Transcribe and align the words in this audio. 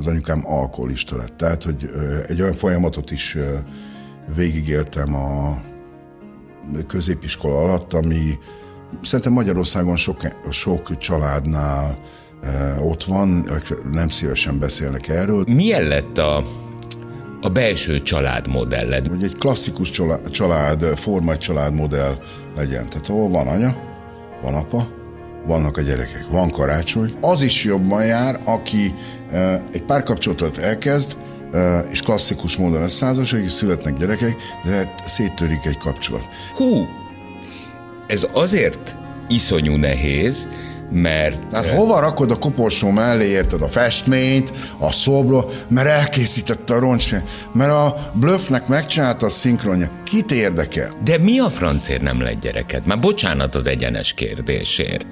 az 0.00 0.06
anyukám 0.06 0.46
alkoholista 0.46 1.16
lett. 1.16 1.36
Tehát, 1.36 1.62
hogy 1.62 1.90
egy 2.28 2.40
olyan 2.40 2.54
folyamatot 2.54 3.10
is 3.10 3.36
végigéltem 4.34 5.14
a 5.14 5.62
középiskola 6.86 7.58
alatt, 7.58 7.92
ami 7.92 8.38
szerintem 9.02 9.32
Magyarországon 9.32 9.96
sok, 9.96 10.20
sok 10.50 10.98
családnál 10.98 11.98
ott 12.80 13.04
van, 13.04 13.46
nem 13.92 14.08
szívesen 14.08 14.58
beszélnek 14.58 15.08
erről. 15.08 15.44
Milyen 15.46 15.82
lett 15.82 16.18
a 16.18 16.42
a 17.42 17.48
belső 17.48 18.00
családmodelled? 18.00 19.06
Hogy 19.06 19.22
egy 19.22 19.34
klasszikus 19.34 19.90
család, 19.90 20.30
család 20.30 20.82
formai 20.82 21.36
családmodell 21.36 22.18
legyen. 22.56 22.86
Tehát 22.86 23.08
ahol 23.08 23.28
van 23.28 23.46
anya, 23.46 23.76
van 24.42 24.54
apa, 24.54 24.88
vannak 25.46 25.76
a 25.76 25.80
gyerekek, 25.80 26.24
van 26.30 26.50
karácsony. 26.50 27.14
Az 27.20 27.42
is 27.42 27.64
jobban 27.64 28.04
jár, 28.04 28.40
aki 28.44 28.94
egy 29.72 29.82
párkapcsolatot 29.82 30.58
elkezd, 30.58 31.16
és 31.90 32.02
klasszikus 32.02 32.56
módon 32.56 32.82
összeházasodzik, 32.82 33.46
és 33.46 33.52
születnek 33.52 33.96
gyerekek, 33.96 34.36
de 34.64 34.94
széttörik 35.04 35.64
egy 35.64 35.78
kapcsolat. 35.78 36.26
Hú, 36.54 36.88
ez 38.06 38.26
azért 38.32 38.96
iszonyú 39.28 39.76
nehéz, 39.76 40.48
mert... 40.92 41.46
Tehát 41.46 41.68
hova 41.68 42.00
rakod 42.00 42.30
a 42.30 42.38
koporsó 42.38 42.90
mellé, 42.90 43.26
érted, 43.26 43.62
a 43.62 43.68
festményt, 43.68 44.52
a 44.78 44.92
szobro, 44.92 45.48
mert 45.68 45.88
elkészítette 45.88 46.74
a 46.74 46.78
roncsfény, 46.78 47.22
mert 47.52 47.72
a 47.72 48.10
bluffnek 48.12 48.66
megcsinálta 48.66 49.26
a 49.26 49.28
szinkronja. 49.28 49.90
Kit 50.04 50.32
érdekel? 50.32 50.90
De 51.04 51.18
mi 51.18 51.38
a 51.38 51.50
francér 51.50 52.00
nem 52.00 52.20
lett 52.20 52.40
gyereked? 52.40 52.86
Már 52.86 53.00
bocsánat 53.00 53.54
az 53.54 53.66
egyenes 53.66 54.12
kérdésért. 54.12 55.06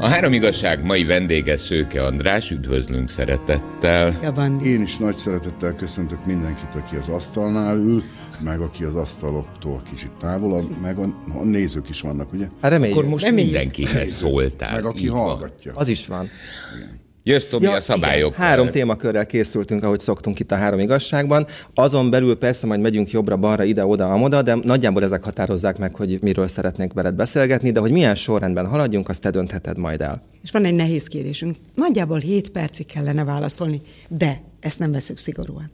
A 0.00 0.06
három 0.06 0.32
igazság 0.32 0.84
mai 0.84 1.04
vendége 1.04 1.56
Szőke 1.56 2.04
András, 2.04 2.50
üdvözlünk 2.50 3.10
szeretettel. 3.10 4.18
Javan. 4.22 4.60
Én 4.64 4.82
is 4.82 4.96
nagy 4.96 5.16
szeretettel 5.16 5.74
köszöntök 5.74 6.26
mindenkit, 6.26 6.74
aki 6.74 6.96
az 6.96 7.08
asztalnál 7.08 7.76
ül, 7.76 8.02
meg 8.40 8.60
aki 8.60 8.84
az 8.84 8.96
asztaloktól 8.96 9.82
kicsit 9.90 10.10
távolabb, 10.18 10.80
meg 10.80 10.98
a, 10.98 11.02
a 11.38 11.44
nézők 11.44 11.88
is 11.88 12.00
vannak, 12.00 12.32
ugye? 12.32 12.46
Hát 12.60 12.70
reméljük. 12.70 12.96
Akkor 12.96 13.08
most 13.08 13.24
reméljük. 13.24 13.50
mindenkihez 13.50 14.12
szóltál. 14.12 14.74
Meg 14.74 14.84
aki 14.84 15.06
hallgatja. 15.06 15.72
Az 15.74 15.88
is 15.88 16.06
van. 16.06 16.28
Igen. 16.76 17.00
Jössz, 17.28 17.46
Tobi, 17.46 17.64
ja, 17.64 17.72
a 17.72 17.80
szabályok. 17.80 18.34
Igen. 18.34 18.46
Három 18.46 18.70
témakörrel 18.70 19.26
készültünk, 19.26 19.84
ahogy 19.84 19.98
szoktunk 19.98 20.38
itt 20.38 20.52
a 20.52 20.56
három 20.56 20.78
igazságban. 20.78 21.46
Azon 21.74 22.10
belül 22.10 22.38
persze 22.38 22.66
majd 22.66 22.80
megyünk 22.80 23.10
jobbra-balra, 23.10 23.64
ide-oda, 23.64 24.12
amoda, 24.12 24.42
de 24.42 24.54
nagyjából 24.62 25.02
ezek 25.02 25.24
határozzák 25.24 25.78
meg, 25.78 25.94
hogy 25.94 26.18
miről 26.20 26.48
szeretnék 26.48 26.92
veled 26.92 27.14
beszélgetni, 27.14 27.70
de 27.70 27.80
hogy 27.80 27.90
milyen 27.90 28.14
sorrendben 28.14 28.66
haladjunk, 28.66 29.08
azt 29.08 29.20
te 29.20 29.30
döntheted 29.30 29.78
majd 29.78 30.00
el. 30.00 30.22
És 30.42 30.50
van 30.50 30.64
egy 30.64 30.74
nehéz 30.74 31.06
kérésünk. 31.06 31.56
Nagyjából 31.74 32.18
7 32.18 32.50
percig 32.50 32.86
kellene 32.86 33.24
válaszolni, 33.24 33.80
de 34.08 34.40
ezt 34.60 34.78
nem 34.78 34.92
veszük 34.92 35.18
szigorúan. 35.18 35.70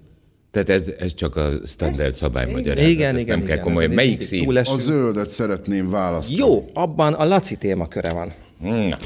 Tehát 0.50 0.68
ez, 0.68 0.90
ez 0.98 1.14
csak 1.14 1.36
a 1.36 1.50
standard 1.64 2.14
szabály 2.14 2.50
magyarázat. 2.50 2.90
Igen, 2.90 2.90
igen, 2.90 3.14
nem 3.14 3.38
igen, 3.38 3.44
kell 3.44 3.58
komolyan. 3.58 3.90
Melyik 3.90 4.20
szín? 4.20 4.56
A 4.56 4.78
zöldet 4.78 5.30
szeretném 5.30 5.90
választani. 5.90 6.38
Jó, 6.38 6.70
abban 6.72 7.12
a 7.12 7.24
Laci 7.24 7.56
témaköre 7.56 8.12
van. 8.12 8.32
Na. 8.60 8.96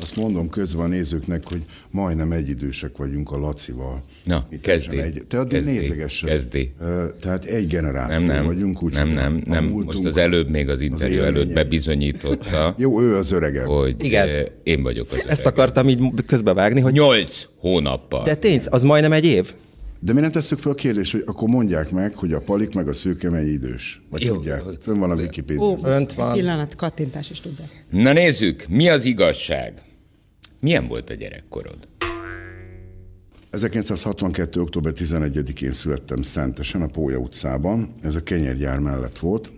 Azt 0.00 0.16
mondom 0.16 0.48
közben 0.48 0.84
a 0.84 0.88
nézőknek, 0.88 1.46
hogy 1.46 1.64
majdnem 1.90 2.32
egyidősek 2.32 2.96
vagyunk 2.96 3.30
a 3.30 3.38
Lacival. 3.38 4.02
Na, 4.24 4.46
kezdi. 4.60 5.00
Egy, 5.00 5.22
te 5.28 5.38
addig 5.38 5.52
kezdi, 5.52 5.70
nézegessen. 5.70 6.28
Kezdi. 6.28 6.72
Tehát 7.20 7.44
egy 7.44 7.66
generáció 7.66 8.26
nem, 8.26 8.36
nem, 8.36 8.44
vagyunk. 8.44 8.82
Úgy 8.82 8.92
nem, 8.92 9.08
nem, 9.08 9.42
nem. 9.46 9.64
Most 9.64 10.04
az 10.04 10.16
előbb 10.16 10.48
még 10.48 10.68
az 10.68 10.80
interjú 10.80 11.20
az 11.20 11.24
előtt 11.24 11.52
bebizonyította. 11.52 12.74
Jó, 12.78 13.00
ő 13.00 13.16
az 13.16 13.32
öregebb. 13.32 13.66
Hogy 13.66 13.94
Igen. 13.98 14.48
én 14.62 14.82
vagyok 14.82 15.06
az 15.06 15.12
öregebb. 15.12 15.30
Ezt 15.30 15.46
akartam 15.46 15.88
így 15.88 16.00
közbevágni, 16.26 16.80
hogy... 16.80 16.92
Nyolc 16.92 17.48
hónappal. 17.58 18.24
De 18.24 18.34
tény, 18.34 18.60
az 18.64 18.82
majdnem 18.82 19.12
egy 19.12 19.24
év? 19.24 19.54
De 20.04 20.12
mi 20.12 20.20
nem 20.20 20.30
tesszük 20.30 20.58
fel 20.58 20.72
a 20.72 20.74
kérdést, 20.74 21.12
hogy 21.12 21.22
akkor 21.26 21.48
mondják 21.48 21.90
meg, 21.90 22.14
hogy 22.14 22.32
a 22.32 22.40
palik 22.40 22.74
meg 22.74 22.88
a 22.88 22.92
szőke 22.92 23.30
mennyi 23.30 23.48
idős? 23.50 24.02
Vagy 24.10 24.22
Jó, 24.22 24.34
tudják? 24.34 24.62
Fönn 24.80 24.98
van 24.98 25.10
a 25.10 25.14
Wikipedia. 25.14 25.62
Ó, 25.62 25.78
Önt 25.82 26.12
van. 26.12 26.32
Pillanat, 26.32 26.74
kattintás 26.74 27.30
is 27.30 27.40
tudják. 27.40 27.84
Na 27.90 28.12
nézzük, 28.12 28.64
mi 28.68 28.88
az 28.88 29.04
igazság? 29.04 29.82
Milyen 30.60 30.88
volt 30.88 31.10
a 31.10 31.14
gyerekkorod? 31.14 31.76
1962. 33.50 34.60
október 34.60 34.92
11-én 34.96 35.72
születtem 35.72 36.22
Szentesen, 36.22 36.82
a 36.82 36.86
Pólya 36.86 37.18
utcában. 37.18 37.92
Ez 38.02 38.14
a 38.14 38.22
kenyergyár 38.22 38.78
mellett 38.78 39.18
volt, 39.18 39.52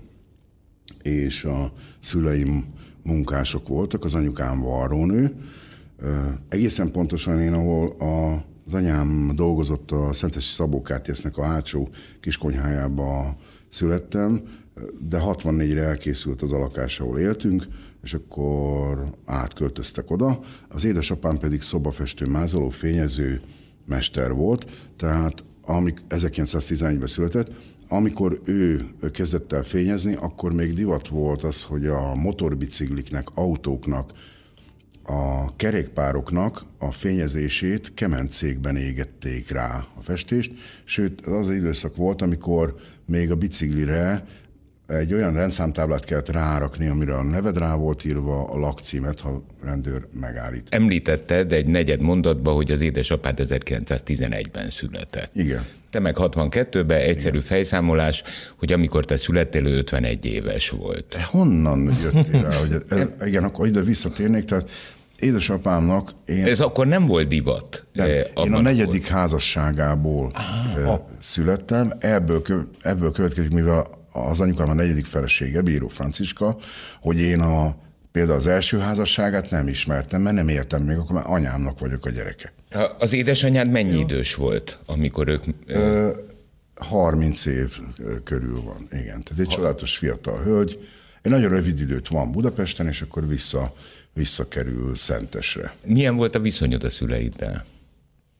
és 1.02 1.44
a 1.44 1.72
szüleim 1.98 2.64
munkások 3.02 3.68
voltak, 3.68 4.04
az 4.04 4.14
anyukám 4.14 4.60
varrónő. 4.60 5.34
Egészen 6.48 6.90
pontosan 6.90 7.40
én, 7.40 7.52
ahol 7.52 7.88
a, 7.88 8.44
az 8.66 8.74
anyám 8.74 9.32
dolgozott 9.34 9.90
a 9.90 10.12
Szentesi 10.12 10.52
Szabó 10.52 10.82
a 11.32 11.42
hátsó 11.42 11.88
kiskonyhájába 12.20 13.36
születtem, 13.68 14.42
de 15.08 15.20
64-re 15.22 15.82
elkészült 15.82 16.42
az 16.42 16.52
a 16.52 16.70
ahol 16.98 17.18
éltünk, 17.18 17.66
és 18.02 18.14
akkor 18.14 19.14
átköltöztek 19.24 20.10
oda. 20.10 20.40
Az 20.68 20.84
édesapám 20.84 21.36
pedig 21.38 21.62
szobafestő, 21.62 22.26
mázoló, 22.26 22.68
fényező 22.68 23.40
mester 23.84 24.32
volt, 24.32 24.70
tehát 24.96 25.44
amik 25.62 26.02
1911-ben 26.08 27.06
született, 27.06 27.50
amikor 27.88 28.40
ő 28.44 28.86
kezdett 29.12 29.52
el 29.52 29.62
fényezni, 29.62 30.14
akkor 30.14 30.52
még 30.52 30.72
divat 30.72 31.08
volt 31.08 31.42
az, 31.42 31.62
hogy 31.62 31.86
a 31.86 32.14
motorbicikliknek, 32.14 33.28
autóknak, 33.34 34.12
a 35.06 35.56
kerékpároknak 35.56 36.64
a 36.78 36.90
fényezését 36.90 37.94
kemencékben 37.94 38.76
égették 38.76 39.50
rá 39.50 39.86
a 39.98 40.02
festést, 40.02 40.52
sőt 40.84 41.20
az 41.20 41.48
az 41.48 41.54
időszak 41.54 41.96
volt, 41.96 42.22
amikor 42.22 42.74
még 43.06 43.30
a 43.30 43.34
biciklire 43.34 44.24
egy 44.86 45.12
olyan 45.12 45.32
rendszámtáblát 45.32 46.04
kellett 46.04 46.28
rárakni, 46.28 46.86
amire 46.86 47.14
a 47.14 47.22
neved 47.22 47.58
rá 47.58 47.74
volt 47.74 48.04
írva, 48.04 48.44
a 48.44 48.58
lakcímet, 48.58 49.20
ha 49.20 49.44
rendőr 49.62 50.06
megállít. 50.20 50.68
Említetted 50.70 51.52
egy 51.52 51.66
negyed 51.66 52.00
mondatba, 52.02 52.50
hogy 52.50 52.70
az 52.70 52.80
édesapád 52.80 53.38
1911-ben 53.42 54.70
született. 54.70 55.30
Igen. 55.34 55.64
Te 55.90 56.00
meg 56.00 56.14
62-ben 56.18 57.00
egyszerű 57.00 57.36
Igen. 57.36 57.48
fejszámolás, 57.48 58.22
hogy 58.56 58.72
amikor 58.72 59.04
te 59.04 59.16
születtél, 59.16 59.66
ő 59.66 59.76
51 59.76 60.24
éves 60.24 60.70
volt. 60.70 61.06
De 61.10 61.22
honnan 61.22 61.92
jöttél 62.02 62.42
rá, 62.42 62.58
hogy 62.58 62.82
ez, 62.88 63.08
igen, 63.28 63.44
akkor 63.44 63.66
ide 63.66 63.80
visszatérnék, 63.80 64.44
tehát 64.44 64.70
édesapámnak 65.20 66.12
én... 66.26 66.44
Ez 66.44 66.60
akkor 66.60 66.86
nem 66.86 67.06
volt 67.06 67.28
divat? 67.28 67.86
Nem, 67.92 68.06
eh, 68.06 68.24
én 68.44 68.52
a 68.52 68.60
negyedik 68.60 69.08
volt. 69.08 69.12
házasságából 69.12 70.32
ah, 70.84 71.00
születtem, 71.20 71.92
ebből, 71.98 72.42
ebből 72.80 73.12
következik, 73.12 73.50
mivel 73.50 73.86
az 74.12 74.40
anyukám 74.40 74.68
a 74.68 74.74
negyedik 74.74 75.04
felesége, 75.04 75.60
Bíró 75.60 75.88
Franciska, 75.88 76.56
hogy 77.00 77.20
én 77.20 77.40
a 77.40 77.76
például 78.12 78.38
az 78.38 78.46
első 78.46 78.78
házasságát 78.78 79.50
nem 79.50 79.68
ismertem, 79.68 80.22
mert 80.22 80.36
nem 80.36 80.48
értem 80.48 80.82
még, 80.82 80.96
akkor 80.96 81.14
már 81.14 81.24
anyámnak 81.26 81.78
vagyok 81.78 82.06
a 82.06 82.10
gyereke. 82.10 82.52
Az 82.98 83.12
édesanyád 83.12 83.70
mennyi 83.70 83.94
Jó. 83.94 84.00
idős 84.00 84.34
volt, 84.34 84.78
amikor 84.86 85.28
ők... 85.28 85.44
Ö, 85.66 86.10
30 86.74 87.46
év 87.46 87.78
körül 88.24 88.62
van, 88.62 88.88
igen. 88.90 89.22
Tehát 89.22 89.38
egy 89.38 89.46
ha. 89.46 89.52
csodálatos 89.52 89.96
fiatal 89.96 90.42
hölgy. 90.42 90.78
Egy 91.22 91.30
nagyon 91.30 91.50
rövid 91.50 91.80
időt 91.80 92.08
van 92.08 92.32
Budapesten, 92.32 92.86
és 92.86 93.00
akkor 93.00 93.28
vissza, 93.28 93.72
visszakerül 94.16 94.96
Szentesre. 94.96 95.74
Milyen 95.84 96.16
volt 96.16 96.34
a 96.34 96.40
viszonyod 96.40 96.84
a 96.84 96.90
szüleiddel? 96.90 97.64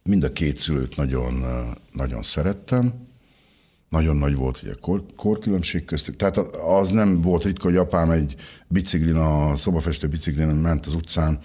Mind 0.03 0.25
a 0.25 0.33
két 0.33 0.57
szülőt 0.57 0.97
nagyon, 0.97 1.45
nagyon 1.93 2.23
szerettem 2.23 3.05
nagyon 3.89 4.17
nagy 4.17 4.35
volt 4.35 4.63
ugye 4.63 4.73
kor, 4.81 5.05
korkülönbség 5.17 5.85
köztük. 5.85 6.17
Tehát 6.17 6.37
az 6.79 6.91
nem 6.91 7.21
volt 7.21 7.45
ritka, 7.45 7.65
hogy 7.65 7.77
apám 7.77 8.11
egy 8.11 8.35
biciklin, 8.69 9.17
a 9.17 9.57
szobafestő 9.57 10.07
biciklin 10.07 10.47
ment 10.47 10.87
az 10.87 10.95
utcán, 10.95 11.39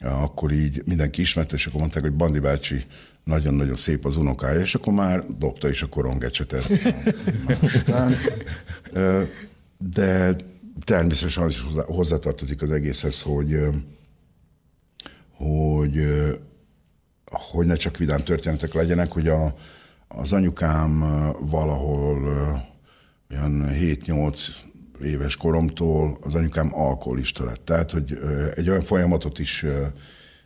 akkor 0.00 0.52
így 0.52 0.82
mindenki 0.84 1.20
ismerte, 1.20 1.54
és 1.54 1.66
akkor 1.66 1.80
mondták, 1.80 2.02
hogy 2.02 2.12
Bandi 2.12 2.38
bácsi 2.38 2.84
nagyon-nagyon 3.24 3.74
szép 3.74 4.04
az 4.04 4.16
unokája, 4.16 4.60
és 4.60 4.74
akkor 4.74 4.92
már 4.92 5.24
dobta 5.38 5.68
is 5.68 5.82
a 5.82 5.88
korongecsetet. 5.88 6.68
De 9.94 10.36
természetesen 10.84 11.42
az 11.44 11.50
is 11.50 11.64
hozzátartozik 11.86 12.62
az 12.62 12.70
egészhez, 12.70 13.22
hogy, 13.22 13.58
hogy, 15.30 16.06
hogy 17.26 17.66
ne 17.66 17.74
csak 17.74 17.96
vidám 17.96 18.22
történetek 18.22 18.74
legyenek, 18.74 19.12
hogy 19.12 19.28
a, 19.28 19.56
az 20.08 20.32
anyukám 20.32 20.98
valahol 21.40 22.22
olyan 23.30 23.68
7-8 23.72 24.48
éves 25.02 25.36
koromtól 25.36 26.18
az 26.20 26.34
anyukám 26.34 26.74
alkoholista 26.74 27.44
lett. 27.44 27.64
Tehát, 27.64 27.90
hogy 27.90 28.18
egy 28.54 28.68
olyan 28.68 28.82
folyamatot 28.82 29.38
is 29.38 29.64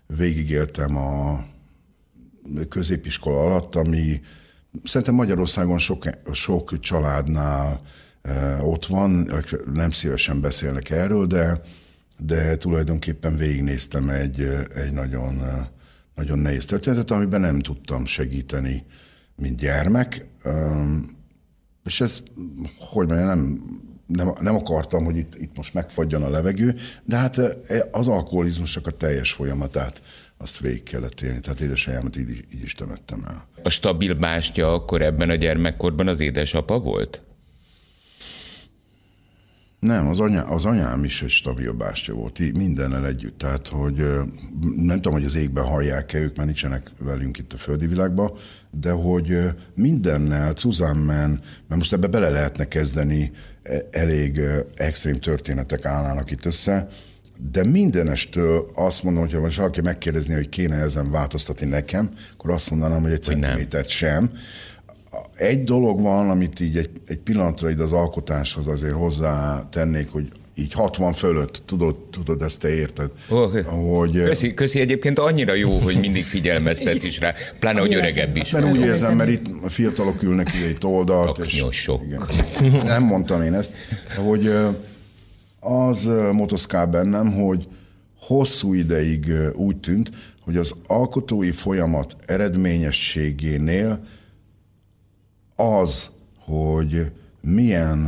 végigéltem 0.06 0.96
a 0.96 1.44
középiskola 2.68 3.40
alatt, 3.40 3.74
ami 3.74 4.20
szerintem 4.84 5.14
Magyarországon 5.14 5.78
sok, 5.78 6.04
sok 6.32 6.78
családnál 6.80 7.80
ott 8.60 8.86
van, 8.86 9.30
nem 9.72 9.90
szívesen 9.90 10.40
beszélnek 10.40 10.90
erről, 10.90 11.26
de 11.26 11.60
de 12.18 12.56
tulajdonképpen 12.56 13.36
végignéztem 13.36 14.08
egy, 14.08 14.40
egy 14.74 14.92
nagyon, 14.92 15.42
nagyon 16.14 16.38
nehéz 16.38 16.64
történetet, 16.64 17.10
amiben 17.10 17.40
nem 17.40 17.58
tudtam 17.58 18.04
segíteni, 18.04 18.84
mint 19.36 19.58
gyermek. 19.58 20.26
És 21.84 22.00
ez, 22.00 22.22
hogy 22.78 23.06
mondjam, 23.06 23.28
nem, 23.28 23.62
nem, 24.06 24.32
nem 24.40 24.54
akartam, 24.54 25.04
hogy 25.04 25.16
itt, 25.16 25.34
itt 25.34 25.56
most 25.56 25.74
megfagyjon 25.74 26.22
a 26.22 26.30
levegő, 26.30 26.74
de 27.04 27.16
hát 27.16 27.40
az 27.90 28.08
alkoholizmusnak 28.08 28.86
a 28.86 28.90
teljes 28.90 29.32
folyamatát 29.32 30.02
azt 30.38 30.58
végig 30.58 30.82
kellett 30.82 31.20
élni. 31.20 31.40
Tehát 31.40 31.60
édesanyámat 31.60 32.16
így, 32.16 32.44
így 32.54 32.62
is 32.62 32.74
temettem 32.74 33.24
el. 33.28 33.46
A 33.62 33.68
stabil 33.68 34.14
bástya 34.14 34.72
akkor 34.72 35.02
ebben 35.02 35.30
a 35.30 35.34
gyermekkorban 35.34 36.08
az 36.08 36.20
édesapa 36.20 36.78
volt? 36.78 37.22
Nem, 39.80 40.08
az, 40.08 40.20
anya, 40.20 40.42
az 40.42 40.64
anyám 40.64 41.04
is 41.04 41.22
egy 41.22 41.30
stabil 41.30 41.72
bástya 41.72 42.12
volt, 42.14 42.38
így 42.38 42.56
mindennel 42.56 43.06
együtt. 43.06 43.38
Tehát, 43.38 43.68
hogy 43.68 43.94
nem 44.76 44.96
tudom, 44.96 45.12
hogy 45.12 45.24
az 45.24 45.34
égben 45.34 45.64
hallják-e, 45.64 46.18
ők 46.18 46.36
már 46.36 46.46
nincsenek 46.46 46.90
velünk 46.98 47.38
itt 47.38 47.52
a 47.52 47.56
földi 47.56 47.86
világban, 47.86 48.32
de 48.70 48.90
hogy 48.90 49.38
mindennel, 49.74 50.52
Cuzammen, 50.52 51.30
mert 51.68 51.80
most 51.80 51.92
ebbe 51.92 52.06
bele 52.06 52.28
lehetne 52.30 52.68
kezdeni, 52.68 53.30
e, 53.62 53.88
elég 53.90 54.40
extrém 54.74 55.16
történetek 55.16 55.84
állnának 55.84 56.30
itt 56.30 56.44
össze, 56.44 56.88
de 57.50 57.64
mindenestől 57.64 58.70
azt 58.74 59.02
mondom, 59.02 59.22
hogy 59.22 59.32
ha 59.32 59.40
most 59.40 59.56
valaki 59.56 59.80
megkérdezni, 59.80 60.34
hogy 60.34 60.48
kéne 60.48 60.76
ezen 60.76 61.10
változtatni 61.10 61.66
nekem, 61.66 62.10
akkor 62.32 62.50
azt 62.50 62.70
mondanám, 62.70 63.02
hogy 63.02 63.12
egy 63.12 63.22
centimétert 63.22 63.88
sem. 63.88 64.30
Egy 65.34 65.64
dolog 65.64 66.00
van, 66.00 66.30
amit 66.30 66.60
így 66.60 66.76
egy, 66.76 66.90
egy 67.06 67.18
pillanatra 67.18 67.70
ide 67.70 67.82
az 67.82 67.92
alkotáshoz 67.92 68.66
azért 68.66 68.94
hozzá 68.94 69.66
tennék, 69.70 70.10
hogy 70.10 70.28
így 70.58 70.72
60 70.72 71.12
fölött, 71.12 71.62
tudod, 71.66 71.96
tudod 71.96 72.42
ezt 72.42 72.58
te 72.58 72.74
érted. 72.74 73.10
Oh, 73.28 73.98
hogy, 73.98 74.22
köszi, 74.22 74.54
köszi 74.54 74.80
egyébként 74.80 75.18
annyira 75.18 75.54
jó, 75.54 75.70
hogy 75.70 75.98
mindig 76.00 76.24
figyelmeztet 76.24 77.02
is 77.02 77.18
rá, 77.18 77.34
pláne, 77.58 77.80
hogy 77.80 77.94
öregebb 77.94 78.36
is. 78.36 78.50
Mert 78.50 78.70
úgy 78.70 78.80
érzem, 78.80 79.16
mert 79.16 79.30
itt 79.30 79.46
a 79.62 79.68
fiatalok 79.68 80.22
ülnek 80.22 80.50
ugye 80.54 80.68
itt 80.68 80.84
oldalt. 80.84 81.38
És, 81.38 81.64
igen, 82.60 82.86
nem 82.86 83.02
mondtam 83.02 83.42
én 83.42 83.54
ezt, 83.54 83.72
hogy 84.26 84.52
az 85.60 86.10
motoszkál 86.32 86.86
bennem, 86.86 87.32
hogy 87.32 87.66
hosszú 88.20 88.74
ideig 88.74 89.32
úgy 89.54 89.76
tűnt, 89.76 90.10
hogy 90.40 90.56
az 90.56 90.74
alkotói 90.86 91.50
folyamat 91.50 92.16
eredményességénél 92.26 94.00
az, 95.60 96.10
hogy 96.44 97.12
milyen 97.40 98.06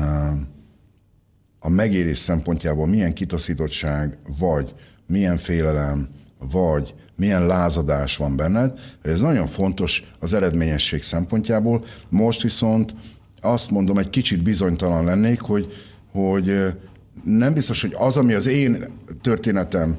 a 1.59 1.69
megérés 1.69 2.19
szempontjából 2.19 2.87
milyen 2.87 3.15
kitaszítottság, 3.15 4.19
vagy 4.39 4.75
milyen 5.07 5.37
félelem, 5.37 6.09
vagy 6.39 6.95
milyen 7.17 7.47
lázadás 7.47 8.17
van 8.17 8.37
benned. 8.37 8.79
Ez 9.03 9.21
nagyon 9.21 9.47
fontos 9.47 10.13
az 10.19 10.33
eredményesség 10.33 11.03
szempontjából. 11.03 11.85
Most 12.09 12.43
viszont 12.43 12.95
azt 13.41 13.71
mondom, 13.71 13.99
egy 13.99 14.11
kicsit 14.11 14.43
bizonytalan 14.43 15.05
lennék, 15.05 15.41
hogy, 15.41 15.73
hogy 16.13 16.77
nem 17.25 17.53
biztos, 17.53 17.81
hogy 17.81 17.95
az, 17.99 18.17
ami 18.17 18.33
az 18.33 18.47
én 18.47 18.85
történetem 19.23 19.99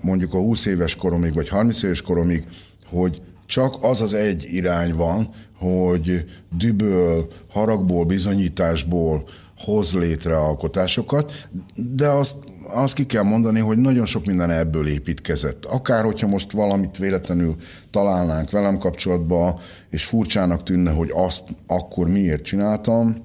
mondjuk 0.00 0.34
a 0.34 0.38
20 0.38 0.66
éves 0.66 0.96
koromig, 0.96 1.34
vagy 1.34 1.48
30 1.48 1.82
éves 1.82 2.02
koromig, 2.02 2.46
hogy 2.86 3.22
csak 3.46 3.74
az 3.80 4.00
az 4.00 4.14
egy 4.14 4.46
irány 4.52 4.94
van, 4.94 5.28
hogy 5.60 6.24
düböl, 6.56 7.28
haragból, 7.50 8.04
bizonyításból 8.04 9.28
hoz 9.56 9.92
létre 9.92 10.36
alkotásokat, 10.36 11.48
de 11.74 12.08
azt, 12.08 12.36
azt 12.66 12.94
ki 12.94 13.06
kell 13.06 13.22
mondani, 13.22 13.60
hogy 13.60 13.78
nagyon 13.78 14.06
sok 14.06 14.26
minden 14.26 14.50
ebből 14.50 14.88
építkezett. 14.88 15.64
Akár, 15.64 16.04
hogyha 16.04 16.26
most 16.26 16.52
valamit 16.52 16.98
véletlenül 16.98 17.56
találnánk 17.90 18.50
velem 18.50 18.78
kapcsolatban, 18.78 19.58
és 19.90 20.04
furcsának 20.04 20.62
tűnne, 20.62 20.90
hogy 20.90 21.10
azt 21.14 21.44
akkor 21.66 22.08
miért 22.08 22.42
csináltam, 22.44 23.16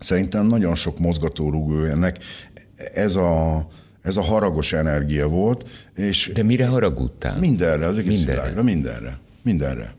szerintem 0.00 0.46
nagyon 0.46 0.74
sok 0.74 0.98
mozgatórugó 0.98 1.82
ennek. 1.82 2.18
Ez 2.94 3.16
a, 3.16 3.66
ez 4.02 4.16
a 4.16 4.22
haragos 4.22 4.72
energia 4.72 5.28
volt. 5.28 5.64
És 5.94 6.30
De 6.34 6.42
mire 6.42 6.66
haragudtál? 6.66 7.38
Mindenre, 7.38 7.86
az 7.86 7.98
egész 7.98 8.16
mindenre. 8.16 8.40
világra, 8.40 8.62
mindenre. 8.62 9.18
Mindenre. 9.42 9.96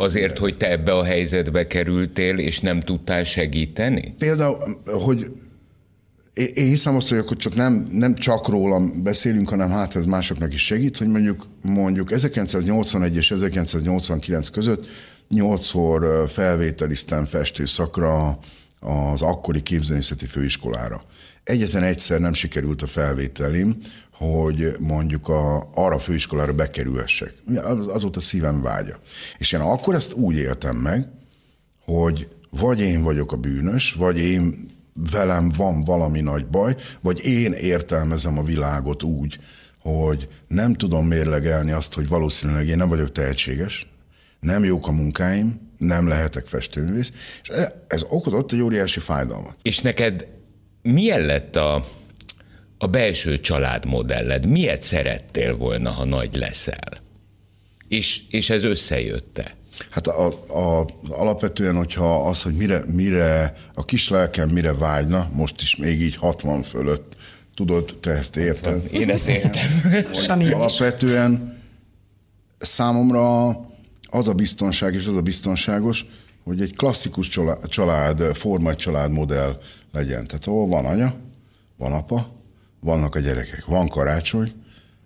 Azért, 0.00 0.38
hogy 0.38 0.56
te 0.56 0.70
ebbe 0.70 0.92
a 0.92 1.04
helyzetbe 1.04 1.66
kerültél, 1.66 2.38
és 2.38 2.60
nem 2.60 2.80
tudtál 2.80 3.24
segíteni? 3.24 4.14
Például, 4.18 4.80
hogy 4.84 5.26
én 6.34 6.66
hiszem 6.66 6.96
azt, 6.96 7.08
hogy 7.08 7.18
akkor 7.18 7.36
csak 7.36 7.54
nem, 7.54 7.88
nem 7.92 8.14
csak 8.14 8.48
rólam 8.48 9.02
beszélünk, 9.02 9.48
hanem 9.48 9.70
hát 9.70 9.96
ez 9.96 10.04
másoknak 10.04 10.54
is 10.54 10.64
segít, 10.64 10.96
hogy 10.96 11.06
mondjuk, 11.06 11.46
mondjuk 11.62 12.12
1981 12.12 13.16
és 13.16 13.30
1989 13.30 14.48
között 14.48 14.88
nyolcszor 15.28 16.28
felvételiztem 16.28 17.24
festőszakra 17.24 18.38
az 18.80 19.22
akkori 19.22 19.62
képzőművészeti 19.62 20.26
főiskolára. 20.26 21.02
Egyetlen 21.44 21.82
egyszer 21.82 22.20
nem 22.20 22.32
sikerült 22.32 22.82
a 22.82 22.86
felvételim, 22.86 23.76
hogy 24.18 24.76
mondjuk 24.78 25.28
a, 25.28 25.68
arra 25.74 25.94
a 25.94 25.98
főiskolára 25.98 26.52
bekerülhessek. 26.52 27.34
Az, 27.56 27.88
az 27.88 28.02
volt 28.02 28.16
a 28.16 28.20
szívem 28.20 28.62
vágya. 28.62 28.98
És 29.38 29.52
én 29.52 29.60
akkor 29.60 29.94
ezt 29.94 30.12
úgy 30.12 30.36
éltem 30.36 30.76
meg, 30.76 31.08
hogy 31.84 32.28
vagy 32.50 32.80
én 32.80 33.02
vagyok 33.02 33.32
a 33.32 33.36
bűnös, 33.36 33.92
vagy 33.92 34.18
én 34.18 34.70
velem 35.10 35.52
van 35.56 35.84
valami 35.84 36.20
nagy 36.20 36.46
baj, 36.46 36.74
vagy 37.00 37.24
én 37.24 37.52
értelmezem 37.52 38.38
a 38.38 38.42
világot 38.42 39.02
úgy, 39.02 39.38
hogy 39.78 40.28
nem 40.48 40.74
tudom 40.74 41.06
mérlegelni 41.06 41.70
azt, 41.70 41.94
hogy 41.94 42.08
valószínűleg 42.08 42.66
én 42.66 42.76
nem 42.76 42.88
vagyok 42.88 43.12
tehetséges, 43.12 43.86
nem 44.40 44.64
jók 44.64 44.86
a 44.86 44.92
munkáim, 44.92 45.70
nem 45.78 46.08
lehetek 46.08 46.46
festőművész, 46.46 47.12
és 47.42 47.50
ez 47.86 48.02
okozott 48.08 48.52
egy 48.52 48.60
óriási 48.60 49.00
fájdalmat. 49.00 49.56
És 49.62 49.80
neked 49.80 50.26
milyen 50.82 51.20
lett 51.20 51.56
a, 51.56 51.84
a 52.78 52.86
belső 52.86 53.38
családmodelled? 53.38 54.46
Miért 54.46 54.82
szerettél 54.82 55.56
volna, 55.56 55.90
ha 55.90 56.04
nagy 56.04 56.34
leszel? 56.34 56.92
És, 57.88 58.22
és 58.30 58.50
ez 58.50 58.64
összejötte? 58.64 59.56
Hát 59.90 60.06
a, 60.06 60.26
a, 60.48 60.88
alapvetően, 61.08 61.76
hogyha 61.76 62.28
az, 62.28 62.42
hogy 62.42 62.54
mire, 62.54 62.84
mire 62.86 63.54
a 63.72 63.84
kis 63.84 64.08
lelkem 64.08 64.48
mire 64.48 64.74
vágyna, 64.74 65.30
most 65.32 65.60
is 65.60 65.76
még 65.76 66.00
így 66.00 66.16
60 66.16 66.62
fölött, 66.62 67.16
tudod, 67.54 67.98
te 68.00 68.10
ezt 68.10 68.36
érted? 68.36 68.88
Én 68.92 69.10
ezt 69.10 69.28
értem. 69.28 69.68
alapvetően 70.52 71.60
számomra 72.58 73.48
az 74.10 74.28
a 74.28 74.32
biztonság 74.32 74.94
és 74.94 75.06
az 75.06 75.16
a 75.16 75.20
biztonságos, 75.20 76.06
hogy 76.44 76.60
egy 76.60 76.76
klasszikus 76.76 77.28
család, 77.28 77.68
család 77.68 78.20
forma 78.20 78.74
családmodell 78.74 79.60
legyen. 79.92 80.26
Tehát 80.26 80.46
ahol 80.46 80.66
van 80.66 80.84
anya, 80.84 81.14
van 81.76 81.92
apa, 81.92 82.37
vannak 82.80 83.14
a 83.14 83.18
gyerekek, 83.18 83.64
van 83.64 83.88
karácsony, 83.88 84.52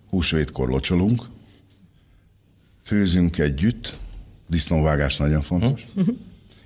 húsvétkor 0.09 0.69
locsolunk, 0.69 1.23
főzünk 2.83 3.37
együtt, 3.37 3.97
disznóvágás 4.47 5.17
nagyon 5.17 5.41
fontos, 5.41 5.87
hm. 5.95 6.09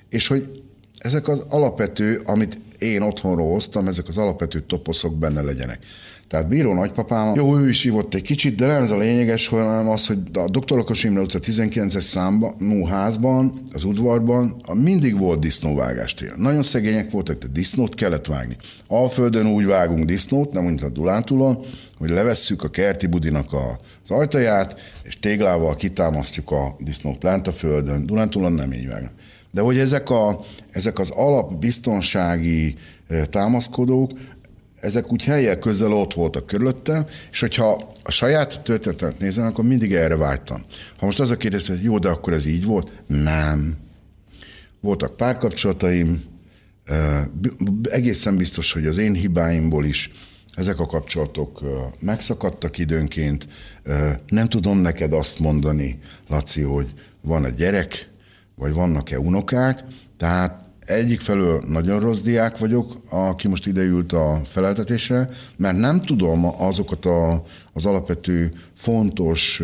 és 0.10 0.28
hogy 0.28 0.64
ezek 0.98 1.28
az 1.28 1.40
alapvető, 1.40 2.22
amit 2.26 2.60
én 2.80 3.02
otthonról 3.02 3.52
hoztam, 3.52 3.88
ezek 3.88 4.08
az 4.08 4.18
alapvető 4.18 4.60
toposzok 4.60 5.18
benne 5.18 5.42
legyenek. 5.42 5.80
Tehát 6.28 6.48
bíró 6.48 6.74
nagypapám, 6.74 7.36
jó, 7.36 7.58
ő 7.58 7.70
is 7.70 7.84
ívott 7.84 8.14
egy 8.14 8.22
kicsit, 8.22 8.56
de 8.56 8.66
nem 8.66 8.84
ez 8.84 8.92
a 8.92 8.98
lényeges, 8.98 9.48
hanem 9.48 9.90
az, 9.90 10.08
hogy 10.08 10.18
a 10.34 10.50
Dr. 10.50 10.78
Okos 10.78 11.04
Imre 11.04 11.22
utca 11.22 11.40
19-es 11.42 12.00
számban, 12.00 12.56
no, 12.60 12.86
házban, 12.86 13.62
az 13.74 13.84
udvarban 13.84 14.62
mindig 14.74 15.18
volt 15.18 15.40
disznóvágás 15.40 16.14
tél. 16.14 16.34
Nagyon 16.38 16.64
szegények 16.64 17.12
voltak, 17.12 17.38
de 17.38 17.48
disznót 17.48 17.96
kellett 17.96 18.26
vágni. 18.26 18.56
Alföldön 18.88 19.48
úgy 19.48 19.66
vágunk 19.66 20.06
disznót, 20.06 20.54
nem 20.54 20.64
mondjuk 20.64 20.90
a 20.90 20.94
Dulántúlon, 20.94 21.60
hogy 21.98 22.10
levesszük 22.10 22.64
a 22.64 22.70
kerti 22.70 23.08
budinak 23.08 23.54
az 23.54 24.12
ajtaját, 24.12 24.80
és 25.04 25.20
téglával 25.20 25.76
kitámasztjuk 25.76 26.52
a 26.52 26.76
disznót 26.80 27.24
lent 27.24 27.48
a 27.48 27.52
földön. 27.52 28.06
Dulántúlon 28.06 28.54
nem 28.54 28.72
így 28.72 28.88
vágnak. 28.88 29.12
De 29.58 29.64
hogy 29.64 29.78
ezek, 29.78 30.10
a, 30.10 30.46
ezek 30.72 31.00
az 31.00 31.10
alapbiztonsági 31.10 32.76
támaszkodók, 33.30 34.12
ezek 34.82 35.12
úgy 35.12 35.24
helyek 35.24 35.60
közel 35.60 35.92
ott 35.92 36.14
voltak 36.14 36.46
körülöttem, 36.46 37.06
és 37.32 37.40
hogyha 37.40 37.94
a 38.04 38.12
saját 38.12 38.62
történetet 38.62 39.20
nézem, 39.20 39.46
akkor 39.46 39.66
mindig 39.66 39.94
erre 39.94 40.16
vágytam. 40.16 40.64
Ha 40.98 41.06
most 41.06 41.20
az 41.20 41.30
a 41.30 41.38
kérdés, 41.38 41.68
hogy 41.68 41.84
jó, 41.84 42.00
de 42.00 42.10
akkor 42.10 42.34
ez 42.34 42.46
így 42.46 42.66
volt? 42.66 42.92
Nem. 43.08 43.78
Voltak 44.80 45.16
párkapcsolataim, 45.16 46.24
egészen 47.90 48.36
biztos, 48.36 48.72
hogy 48.72 48.86
az 48.86 48.98
én 48.98 49.14
hibáimból 49.14 49.86
is 49.86 50.12
ezek 50.56 50.80
a 50.80 50.86
kapcsolatok 50.86 51.62
megszakadtak 52.00 52.78
időnként. 52.78 53.48
Nem 54.28 54.48
tudom 54.48 54.78
neked 54.78 55.14
azt 55.14 55.40
mondani, 55.40 56.00
Laci, 56.28 56.62
hogy 56.62 56.94
van 57.22 57.46
egy 57.46 57.56
gyerek, 57.56 58.16
vagy 58.58 58.74
vannak-e 58.74 59.20
unokák, 59.20 59.84
tehát 60.18 60.64
egyik 60.86 61.20
felől 61.20 61.64
nagyon 61.68 62.00
rossz 62.00 62.22
diák 62.22 62.58
vagyok, 62.58 63.02
aki 63.10 63.48
most 63.48 63.68
ideült 63.68 64.14
a 64.14 64.42
feleltetésre, 64.46 65.30
mert 65.56 65.78
nem 65.78 66.02
tudom 66.02 66.62
azokat 66.62 67.06
a, 67.06 67.44
az 67.74 67.86
alapvető 67.86 68.54
fontos 68.76 69.62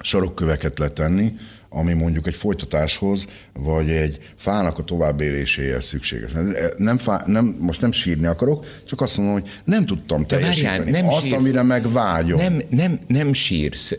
sarokköveket 0.00 0.78
letenni, 0.78 1.32
ami 1.70 1.92
mondjuk 1.92 2.26
egy 2.26 2.34
folytatáshoz, 2.34 3.26
vagy 3.52 3.90
egy 3.90 4.18
fának 4.36 4.78
a 4.78 4.82
továbbéléséhez 4.82 5.84
szükséges. 5.84 6.30
Nem, 6.76 6.98
fá, 6.98 7.22
nem, 7.26 7.56
most 7.60 7.80
nem 7.80 7.92
sírni 7.92 8.26
akarok, 8.26 8.66
csak 8.84 9.00
azt 9.00 9.16
mondom, 9.16 9.34
hogy 9.34 9.50
nem 9.64 9.86
tudtam 9.86 10.26
teljesíteni 10.26 10.78
várján, 10.78 11.04
nem 11.04 11.08
azt, 11.08 11.22
sírsz, 11.22 11.36
amire 11.36 11.62
megvágyom. 11.62 12.38
Nem, 12.38 12.60
nem, 12.70 12.98
nem 13.06 13.32
sírsz, 13.32 13.94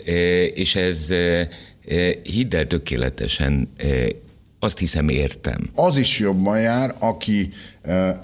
és 0.53 0.75
ez 0.75 1.07
hidd 2.23 2.55
el 2.55 2.67
tökéletesen 2.67 3.69
azt 4.59 4.77
hiszem 4.77 5.09
értem. 5.09 5.69
Az 5.75 5.97
is 5.97 6.19
jobban 6.19 6.59
jár, 6.59 6.95
aki 6.99 7.49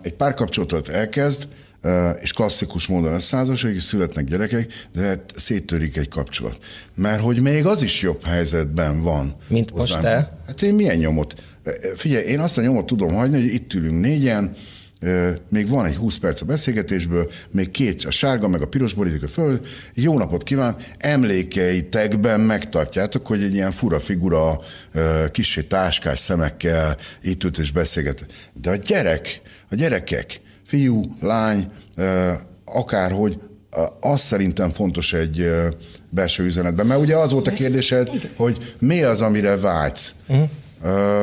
egy 0.02 0.14
párkapcsolatot 0.14 0.88
elkezd, 0.88 1.48
és 2.22 2.34
klasszikus 2.34 2.88
módon 2.88 3.14
összeházasodnak, 3.14 3.78
és 3.78 3.84
születnek 3.84 4.26
gyerekek, 4.26 4.88
de 4.94 5.02
hát 5.02 5.34
széttörik 5.36 5.98
egy 5.98 6.08
kapcsolat. 6.08 6.58
Mert 6.96 7.22
hogy 7.22 7.42
még 7.42 7.66
az 7.66 7.82
is 7.82 8.02
jobb 8.02 8.24
helyzetben 8.24 9.02
van. 9.02 9.36
Mint 9.48 9.70
hozzám. 9.70 10.02
most 10.02 10.10
te? 10.10 10.38
Hát 10.48 10.62
én 10.62 10.74
milyen 10.74 10.98
nyomot? 10.98 11.44
Figyelj, 11.96 12.26
én 12.26 12.40
azt 12.40 12.58
a 12.58 12.62
nyomot 12.62 12.86
tudom 12.86 13.14
hagyni, 13.14 13.42
hogy 13.42 13.54
itt 13.54 13.74
ülünk 13.74 14.02
négyen, 14.02 14.56
még 15.50 15.70
van 15.70 15.86
egy 15.86 15.96
20 15.96 16.18
perc 16.18 16.42
a 16.42 16.46
beszélgetésből, 16.46 17.32
még 17.52 17.72
két, 17.72 18.06
a 18.06 18.12
sárga, 18.12 18.48
meg 18.48 18.62
a 18.62 18.68
piros 18.68 18.94
boríték 18.94 19.30
föl. 19.30 19.60
Jó 19.94 20.18
napot 20.18 20.44
kíván! 20.44 20.76
Emlékeitekben 20.98 22.40
megtartjátok, 22.40 23.28
hogy 23.28 23.44
egy 23.44 23.54
ilyen 23.54 23.72
fura 23.72 24.00
figura, 24.00 24.60
kicsi 25.32 25.68
táskás 25.68 26.20
szemekkel 26.20 26.98
itt 27.22 27.44
ült 27.44 27.58
és 27.58 27.72
beszélget. 27.72 28.26
De 28.62 28.70
a 28.70 28.76
gyerek, 28.76 29.42
a 29.70 29.76
gyerekek, 29.76 30.42
fiú, 30.66 31.16
lány, 31.22 31.66
akárhogy, 32.66 33.40
az 34.00 34.22
szerintem 34.22 34.70
fontos 34.70 35.14
egy 35.14 35.52
belső 36.10 36.44
üzenetben. 36.44 36.86
Mert 36.86 37.02
ugye 37.02 37.16
az 37.16 37.32
volt 37.32 37.48
a 37.48 37.52
kérdésed, 37.52 38.10
hogy 38.36 38.74
mi 38.80 39.02
az, 39.02 39.22
amire 39.22 39.58
vágysz. 39.58 40.16
Uh-huh. 40.28 40.50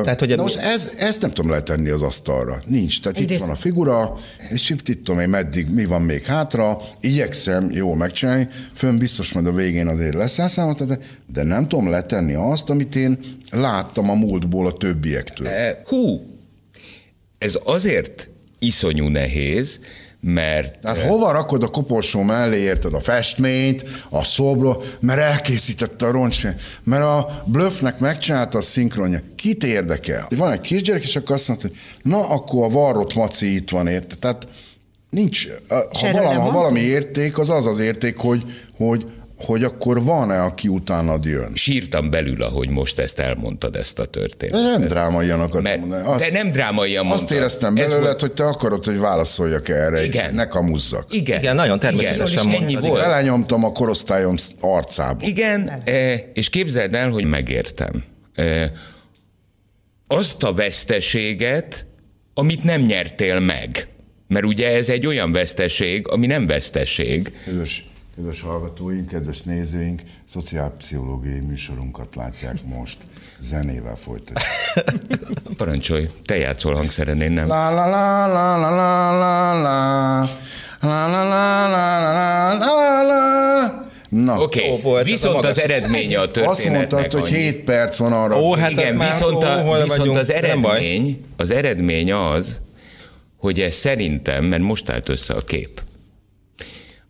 Tehát, 0.03 0.21
hogy 0.21 0.37
Na 0.37 0.43
most 0.43 0.57
ez, 0.57 0.91
ezt 0.97 1.21
nem 1.21 1.31
tudom 1.31 1.51
letenni 1.51 1.89
az 1.89 2.03
asztalra. 2.03 2.63
Nincs. 2.67 3.01
Tehát 3.01 3.19
Egyrészt... 3.19 3.41
itt 3.41 3.47
van 3.47 3.57
a 3.57 3.59
figura, 3.59 4.17
és 4.51 4.71
itt, 4.71 4.89
itt 4.89 5.05
tudom 5.05 5.21
én 5.21 5.29
meddig, 5.29 5.71
mi 5.71 5.85
van 5.85 6.03
még 6.03 6.25
hátra, 6.25 6.81
igyekszem 7.01 7.71
jól 7.71 7.97
megcsinálni, 7.97 8.49
fönn 8.75 8.99
biztos 8.99 9.33
majd 9.33 9.47
a 9.47 9.53
végén 9.53 9.87
azért 9.87 10.15
lesz 10.15 10.39
elszámolt, 10.39 10.99
de 11.33 11.43
nem 11.43 11.69
tudom 11.69 11.91
letenni 11.91 12.35
azt, 12.35 12.71
amit 12.71 12.97
én 12.97 13.19
láttam 13.51 14.11
a 14.11 14.15
múltból 14.15 14.67
a 14.67 14.73
többiektől. 14.73 15.49
Hú, 15.87 16.21
ez 17.39 17.59
azért 17.65 18.29
iszonyú 18.59 19.07
nehéz, 19.07 19.81
mert... 20.25 20.85
Hát 20.85 21.03
hova 21.03 21.33
rakod 21.33 21.63
a 21.63 21.69
koporsó 21.69 22.23
mellé, 22.23 22.59
érted, 22.59 22.95
a 22.95 23.01
festményt, 23.01 23.85
a 24.09 24.25
szobro, 24.25 24.81
mert 25.01 25.21
elkészítette 25.21 26.07
a 26.07 26.11
roncsfény, 26.11 26.55
mert 26.83 27.05
a 27.05 27.43
bluffnek 27.45 27.99
megcsinálta 27.99 28.59
a 28.59 28.61
szinkronja. 28.61 29.21
Kit 29.37 29.65
érdekel? 29.65 30.27
Van 30.37 30.53
egy 30.53 30.61
kisgyerek, 30.61 31.03
és 31.03 31.17
akkor 31.17 31.35
azt 31.35 31.49
mondta, 31.49 31.69
hogy 31.69 31.77
na, 32.03 32.29
akkor 32.29 32.65
a 32.65 32.69
varrott 32.69 33.15
maci 33.15 33.55
itt 33.55 33.71
van, 33.71 33.87
érted? 33.87 34.19
Tehát 34.19 34.49
nincs, 35.11 35.49
ha 35.69 36.13
valami, 36.13 36.35
ha 36.35 36.51
valami 36.51 36.81
érték, 36.81 37.39
az 37.39 37.51
az 37.51 37.67
az 37.67 37.79
érték, 37.79 38.17
hogy, 38.17 38.43
hogy 38.77 39.07
hogy 39.45 39.65
akkor 39.65 40.03
van-e, 40.03 40.43
aki 40.43 40.69
utána 40.69 41.19
jön? 41.23 41.51
Sírtam 41.55 42.11
belül, 42.11 42.43
ahogy 42.43 42.69
most 42.69 42.99
ezt 42.99 43.19
elmondtad, 43.19 43.77
ezt 43.77 43.99
a 43.99 44.05
történetet. 44.05 44.79
Nem 44.79 44.89
drámaian 44.89 45.41
akartam 45.41 45.63
Mert, 45.63 45.81
mondani. 45.81 46.07
Azt, 46.07 46.25
de 46.25 46.31
nem 46.31 46.51
drámaian 46.51 47.07
mondtad. 47.07 47.25
Azt 47.25 47.37
éreztem 47.37 47.75
belőled, 47.75 48.03
volt... 48.03 48.21
hogy 48.21 48.33
te 48.33 48.45
akarod, 48.45 48.85
hogy 48.85 48.99
válaszoljak 48.99 49.69
erre, 49.69 50.05
Igen. 50.05 50.31
és 50.31 50.37
ne 50.37 50.47
kamuzzak. 50.49 51.07
Igen. 51.11 51.39
Igen, 51.39 51.55
nagyon 51.55 51.79
természetesen 51.79 52.49
Igen, 52.49 52.63
ennyi 52.63 52.75
volt. 52.75 53.01
Belenyomtam 53.01 53.65
a 53.65 53.73
korosztályom 53.73 54.37
arcába. 54.61 55.27
Igen, 55.27 55.83
e, 55.85 56.15
és 56.35 56.49
képzeld 56.49 56.95
el, 56.95 57.11
hogy 57.11 57.25
megértem. 57.25 58.05
E, 58.35 58.73
azt 60.07 60.43
a 60.43 60.53
veszteséget, 60.53 61.87
amit 62.35 62.65
nem 62.65 62.81
nyertél 62.81 63.41
meg. 63.41 63.87
Mert 64.29 64.45
ugye 64.45 64.69
ez 64.69 64.89
egy 64.89 65.07
olyan 65.07 65.33
veszteség, 65.33 66.09
ami 66.09 66.27
nem 66.27 66.47
veszteség. 66.47 67.33
Közös 67.45 67.91
Kedves 68.17 68.41
hallgatóink, 68.41 69.07
kedves 69.07 69.43
nézőink, 69.43 70.03
szociálpszichológiai 70.29 71.41
műsorunkat 71.41 72.15
látják 72.15 72.65
most. 72.65 72.97
Zenével 73.41 73.97
folytatjuk. 73.97 75.57
Parancsolj, 75.57 76.09
te 76.25 76.37
játszol 76.37 76.75
hangszeren, 76.75 77.21
én 77.21 77.33
nem. 77.33 77.47
La 77.47 77.71
la 77.71 77.87
la 77.87 78.27
la 78.27 78.57
la 78.57 78.71
la 78.71 79.13
la 79.13 79.53
la 79.63 80.29
La 80.81 81.07
la 81.07 81.25
la 81.25 81.69
la 81.69 82.01
la 82.03 82.55
la 82.55 83.03
la 83.03 83.91
Na, 84.09 84.41
Oké, 84.41 84.71
okay. 84.83 85.05
viszont 85.05 85.45
az 85.45 85.61
eredménye 85.61 86.21
a 86.21 86.31
történetnek. 86.31 86.51
Azt 86.51 86.93
mondtad, 86.93 87.13
hogy 87.21 87.29
7 87.29 87.65
perc 87.65 87.97
van 87.99 88.13
arra. 88.13 88.41
Ó, 88.41 88.55
hát 88.55 88.71
igen, 88.71 88.99
viszont, 88.99 89.43
a, 89.43 89.83
viszont 89.83 90.17
az 90.17 90.31
eredmény, 90.31 91.25
az 91.37 91.51
eredmény 91.51 92.13
az, 92.13 92.61
hogy 93.37 93.61
ez 93.61 93.75
szerintem, 93.75 94.45
mert 94.45 94.63
most 94.63 94.91
állt 94.91 95.09
össze 95.09 95.35
a 95.35 95.41
kép, 95.41 95.83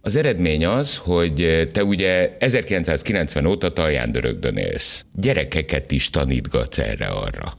az 0.04 0.16
eredmény 0.16 0.66
az, 0.66 0.97
hogy 0.97 1.68
te 1.73 1.85
ugye 1.85 2.37
1990 2.38 3.47
óta 3.47 3.71
Talján 3.71 4.16
élsz. 4.54 5.04
Gyerekeket 5.14 5.90
is 5.90 6.11
tanítgatsz 6.11 6.78
erre-arra. 6.78 7.54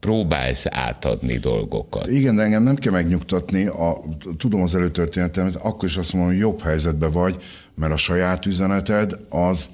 Próbálsz 0.00 0.66
átadni 0.70 1.38
dolgokat. 1.38 2.08
Igen, 2.08 2.36
de 2.36 2.42
engem 2.42 2.62
nem 2.62 2.74
kell 2.74 2.92
megnyugtatni. 2.92 3.66
A, 3.66 4.02
tudom 4.38 4.62
az 4.62 4.74
előtörténetemet, 4.74 5.54
akkor 5.54 5.88
is 5.88 5.96
azt 5.96 6.12
mondom, 6.12 6.30
hogy 6.30 6.40
jobb 6.40 6.62
helyzetben 6.62 7.10
vagy, 7.12 7.36
mert 7.74 7.92
a 7.92 7.96
saját 7.96 8.46
üzeneted 8.46 9.12
az 9.28 9.70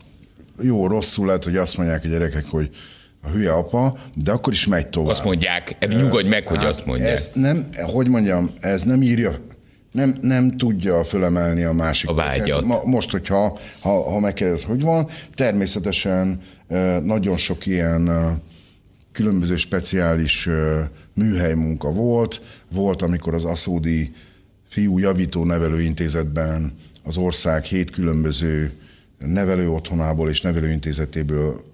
jó, 0.62 0.86
rosszul 0.86 1.26
lehet, 1.26 1.44
hogy 1.44 1.56
azt 1.56 1.76
mondják 1.76 2.04
a 2.04 2.08
gyerekek, 2.08 2.44
hogy 2.44 2.70
a 3.22 3.28
hülye 3.28 3.52
apa, 3.52 3.96
de 4.14 4.32
akkor 4.32 4.52
is 4.52 4.66
megy 4.66 4.86
tovább. 4.86 5.10
Azt 5.10 5.24
mondják, 5.24 5.86
nyugodj 5.88 6.28
meg, 6.28 6.46
hogy 6.46 6.58
hát 6.58 6.66
azt 6.66 6.86
mondják. 6.86 7.12
Ez 7.12 7.30
nem, 7.34 7.68
hogy 7.82 8.08
mondjam, 8.08 8.50
ez 8.60 8.82
nem 8.82 9.02
írja 9.02 9.45
nem, 9.96 10.16
nem 10.20 10.56
tudja 10.56 11.04
fölemelni 11.04 11.62
a 11.62 11.72
másik. 11.72 12.10
A 12.10 12.14
vágyat. 12.14 12.64
Ma, 12.64 12.80
most, 12.84 13.10
hogyha 13.10 13.58
ha, 13.80 14.10
ha 14.10 14.20
megkérdez, 14.20 14.62
hogy 14.62 14.80
van, 14.80 15.06
természetesen 15.34 16.40
nagyon 17.02 17.36
sok 17.36 17.66
ilyen 17.66 18.10
különböző 19.12 19.56
speciális 19.56 20.48
műhely 21.14 21.54
munka 21.54 21.92
volt. 21.92 22.40
Volt, 22.70 23.02
amikor 23.02 23.34
az 23.34 23.44
Aszódi 23.44 24.12
Fiú 24.68 24.98
Javító 24.98 25.44
Nevelőintézetben 25.44 26.72
az 27.04 27.16
ország 27.16 27.64
hét 27.64 27.90
különböző 27.90 28.72
nevelő 29.18 29.70
otthonából 29.70 30.30
és 30.30 30.40
nevelőintézetéből 30.40 31.64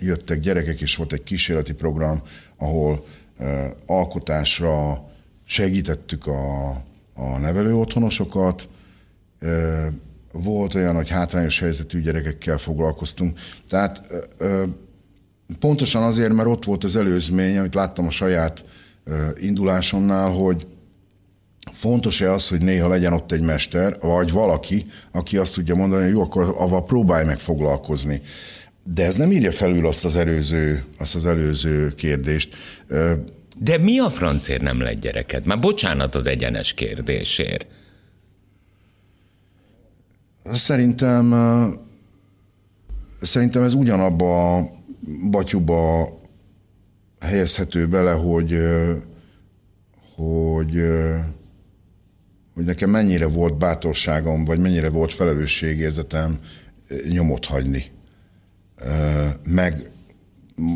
jöttek 0.00 0.40
gyerekek, 0.40 0.80
és 0.80 0.96
volt 0.96 1.12
egy 1.12 1.22
kísérleti 1.22 1.72
program, 1.72 2.22
ahol 2.56 3.06
alkotásra 3.86 5.04
segítettük 5.44 6.26
a 6.26 6.72
a 7.16 7.38
nevelő 7.38 7.74
otthonosokat, 7.74 8.68
volt 10.32 10.74
olyan, 10.74 10.94
hogy 10.94 11.10
hátrányos 11.10 11.60
helyzetű 11.60 12.00
gyerekekkel 12.00 12.58
foglalkoztunk. 12.58 13.38
Tehát 13.68 14.02
pontosan 15.58 16.02
azért, 16.02 16.32
mert 16.32 16.48
ott 16.48 16.64
volt 16.64 16.84
az 16.84 16.96
előzmény, 16.96 17.58
amit 17.58 17.74
láttam 17.74 18.06
a 18.06 18.10
saját 18.10 18.64
indulásomnál, 19.34 20.30
hogy 20.30 20.66
fontos-e 21.72 22.32
az, 22.32 22.48
hogy 22.48 22.60
néha 22.60 22.88
legyen 22.88 23.12
ott 23.12 23.32
egy 23.32 23.40
mester, 23.40 23.96
vagy 24.00 24.30
valaki, 24.30 24.86
aki 25.12 25.36
azt 25.36 25.54
tudja 25.54 25.74
mondani, 25.74 26.02
hogy 26.02 26.12
jó, 26.12 26.22
akkor 26.22 26.54
avval 26.58 26.84
próbálj 26.84 27.24
meg 27.24 27.38
foglalkozni. 27.38 28.20
De 28.94 29.04
ez 29.04 29.14
nem 29.14 29.32
írja 29.32 29.52
felül 29.52 29.86
azt 29.86 30.04
az 30.04 30.16
előző, 30.16 30.84
azt 30.98 31.14
az 31.14 31.26
előző 31.26 31.88
kérdést. 31.88 32.56
De 33.58 33.78
mi 33.78 33.98
a 33.98 34.10
francér 34.10 34.60
nem 34.60 34.80
lett 34.80 35.00
gyereket? 35.00 35.44
Már 35.44 35.60
bocsánat 35.60 36.14
az 36.14 36.26
egyenes 36.26 36.74
kérdésért. 36.74 37.66
Szerintem, 40.52 41.34
szerintem 43.20 43.62
ez 43.62 43.74
ugyanabba 43.74 44.56
a 44.56 44.66
batyuba 45.30 46.08
helyezhető 47.20 47.88
bele, 47.88 48.12
hogy, 48.12 48.58
hogy, 50.14 50.82
hogy 52.54 52.64
nekem 52.64 52.90
mennyire 52.90 53.26
volt 53.26 53.58
bátorságom, 53.58 54.44
vagy 54.44 54.58
mennyire 54.58 54.88
volt 54.88 55.14
felelősségérzetem 55.14 56.38
nyomot 57.08 57.44
hagyni. 57.44 57.84
Meg 59.44 59.90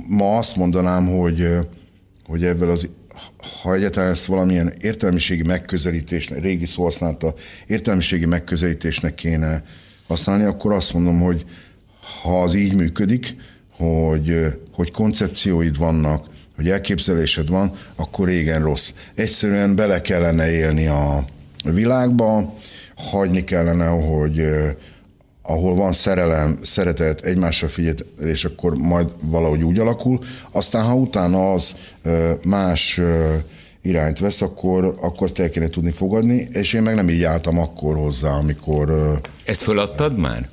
ma 0.09 0.37
azt 0.37 0.57
mondanám, 0.57 1.07
hogy 1.07 1.69
hogy 2.31 2.45
ebből 2.45 2.71
az 2.71 2.89
ha 3.63 3.75
egyáltalán 3.75 4.11
ezt 4.11 4.25
valamilyen 4.25 4.73
értelmiségi 4.81 5.43
megközelítés, 5.43 6.29
régi 6.29 6.67
szó 6.67 6.83
használta, 6.83 7.35
értelmiségi 7.67 8.27
megközelítésnek 8.27 9.15
kéne 9.15 9.63
használni, 10.07 10.45
akkor 10.45 10.73
azt 10.73 10.93
mondom, 10.93 11.21
hogy 11.21 11.45
ha 12.23 12.43
az 12.43 12.55
így 12.55 12.75
működik, 12.75 13.37
hogy, 13.73 14.47
hogy 14.73 14.91
koncepcióid 14.91 15.77
vannak, 15.77 16.27
hogy 16.57 16.69
elképzelésed 16.69 17.49
van, 17.49 17.73
akkor 17.95 18.29
régen 18.29 18.63
rossz. 18.63 18.93
Egyszerűen 19.15 19.75
bele 19.75 20.01
kellene 20.01 20.51
élni 20.51 20.87
a 20.87 21.25
világba, 21.65 22.55
hagyni 22.95 23.45
kellene, 23.45 23.87
hogy 23.87 24.47
ahol 25.43 25.75
van 25.75 25.93
szerelem, 25.93 26.59
szeretet, 26.63 27.21
egymásra 27.21 27.69
és 28.21 28.45
akkor 28.45 28.75
majd 28.75 29.11
valahogy 29.23 29.63
úgy 29.63 29.79
alakul. 29.79 30.19
Aztán, 30.51 30.85
ha 30.85 30.95
utána 30.95 31.53
az 31.53 31.77
más 32.43 33.01
irányt 33.83 34.19
vesz, 34.19 34.43
akkor, 34.43 34.85
akkor 34.85 35.23
azt 35.23 35.39
el 35.39 35.51
kéne 35.51 35.69
tudni 35.69 35.91
fogadni, 35.91 36.49
és 36.53 36.73
én 36.73 36.83
meg 36.83 36.95
nem 36.95 37.09
így 37.09 37.23
álltam 37.23 37.59
akkor 37.59 37.97
hozzá, 37.97 38.31
amikor... 38.31 39.19
Ezt 39.45 39.63
föladtad 39.63 40.19
már? 40.19 40.49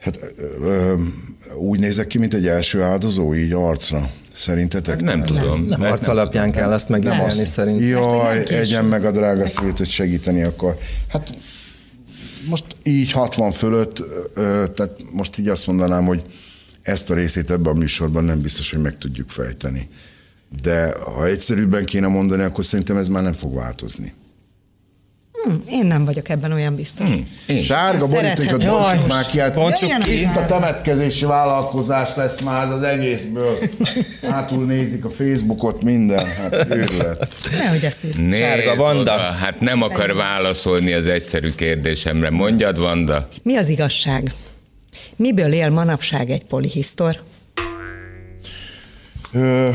Hát 0.00 0.18
ö, 0.60 0.94
úgy 1.54 1.78
nézek 1.78 2.06
ki, 2.06 2.18
mint 2.18 2.34
egy 2.34 2.46
első 2.46 2.82
áldozó, 2.82 3.34
így 3.34 3.52
arcra. 3.52 4.10
Szerintetek? 4.34 4.94
Hát 4.94 5.04
nem, 5.04 5.18
nem 5.18 5.26
tudom. 5.26 5.66
Nem, 5.66 5.80
nem 5.80 5.92
arc 5.92 6.06
alapján 6.06 6.42
nem, 6.42 6.52
kell 6.52 6.72
ezt 6.72 6.88
megítélni 6.88 7.44
szerintem. 7.44 7.88
Jaj, 7.88 8.44
egyen 8.48 8.84
meg 8.84 9.04
a 9.04 9.10
drága 9.10 9.46
szívét, 9.46 9.78
hogy 9.78 9.88
segíteni 9.88 10.42
akar. 10.42 10.76
Hát 11.08 11.34
most 12.48 12.64
így 12.82 13.10
60 13.10 13.52
fölött, 13.52 14.02
tehát 14.74 14.96
most 15.12 15.38
így 15.38 15.48
azt 15.48 15.66
mondanám, 15.66 16.04
hogy 16.04 16.22
ezt 16.82 17.10
a 17.10 17.14
részét 17.14 17.50
ebben 17.50 17.72
a 17.72 17.78
műsorban 17.78 18.24
nem 18.24 18.40
biztos, 18.40 18.70
hogy 18.70 18.80
meg 18.80 18.98
tudjuk 18.98 19.30
fejteni. 19.30 19.88
De 20.62 20.94
ha 21.04 21.26
egyszerűbben 21.26 21.84
kéne 21.84 22.06
mondani, 22.06 22.42
akkor 22.42 22.64
szerintem 22.64 22.96
ez 22.96 23.08
már 23.08 23.22
nem 23.22 23.32
fog 23.32 23.54
változni. 23.54 24.12
Hmm, 25.44 25.62
én 25.68 25.86
nem 25.86 26.04
vagyok 26.04 26.28
ebben 26.28 26.52
olyan 26.52 26.74
biztos. 26.74 27.08
Én. 27.46 27.62
Sárga 27.62 28.06
borítékot 28.06 28.66
bontsuk 28.66 29.08
már 29.08 29.26
ki, 29.26 29.38
hát 29.38 29.56
itt 30.06 30.36
a 30.36 30.46
temetkezési 30.46 31.24
vállalkozás 31.24 32.08
lesz 32.16 32.40
már 32.40 32.72
az 32.72 32.82
egészből. 32.82 33.58
Hátul 34.30 34.64
nézik 34.64 35.04
a 35.04 35.08
Facebookot, 35.08 35.82
minden, 35.82 36.26
hát 36.26 36.66
őrület. 36.70 37.34
Nehogy 37.58 37.84
ezt 37.84 38.18
Nézd 38.18 38.42
Sárga 38.42 38.74
Vanda. 38.74 39.00
Oda, 39.00 39.16
hát 39.18 39.60
nem 39.60 39.82
akar 39.82 40.14
válaszolni 40.14 40.92
az 40.92 41.06
egyszerű 41.06 41.50
kérdésemre. 41.50 42.30
Mondjad, 42.30 42.78
Vanda. 42.78 43.28
Mi 43.42 43.56
az 43.56 43.68
igazság? 43.68 44.32
Miből 45.16 45.52
él 45.52 45.70
manapság 45.70 46.30
egy 46.30 46.44
polihisztor? 46.44 47.22
Ö, 49.32 49.68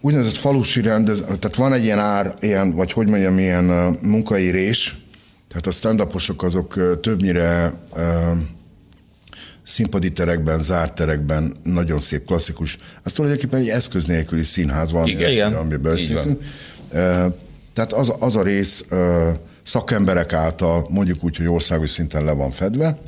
úgynevezett 0.00 0.36
falusi 0.36 0.80
rendez, 0.80 1.24
tehát 1.24 1.56
van 1.56 1.72
egy 1.72 1.84
ilyen 1.84 1.98
ár, 1.98 2.34
ilyen, 2.40 2.72
vagy 2.72 2.92
hogy 2.92 3.08
mondjam, 3.08 3.38
ilyen 3.38 3.64
munkaírés, 4.00 4.96
tehát 5.54 5.66
a 5.66 5.70
stand 5.70 6.08
azok 6.36 7.00
többnyire 7.00 7.72
színpadi 9.62 10.12
terekben, 10.12 10.62
zárt 10.62 10.94
terekben, 10.94 11.56
nagyon 11.62 12.00
szép, 12.00 12.24
klasszikus. 12.24 12.78
Az 13.02 13.12
tulajdonképpen 13.12 13.60
egy 13.60 13.68
eszköz 13.68 14.04
nélküli 14.04 14.42
színház 14.42 14.92
van, 14.92 15.06
Igen. 15.06 15.30
Igen. 15.30 15.54
amiben 15.54 15.82
beszéltünk. 15.82 16.42
Tehát 17.72 17.92
az, 17.92 18.12
az 18.18 18.36
a 18.36 18.42
rész 18.42 18.84
szakemberek 19.62 20.32
által 20.32 20.86
mondjuk 20.90 21.24
úgy, 21.24 21.36
hogy 21.36 21.46
országos 21.46 21.90
szinten 21.90 22.24
le 22.24 22.32
van 22.32 22.50
fedve. 22.50 22.98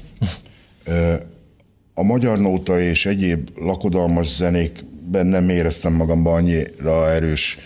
A 1.95 2.03
magyar 2.03 2.39
nóta 2.39 2.81
és 2.81 3.07
egyéb 3.07 3.49
lakodalmas 3.55 4.35
zenékben 4.35 5.27
nem 5.27 5.49
éreztem 5.49 5.93
magamban 5.93 6.35
annyira 6.35 7.11
erős 7.11 7.59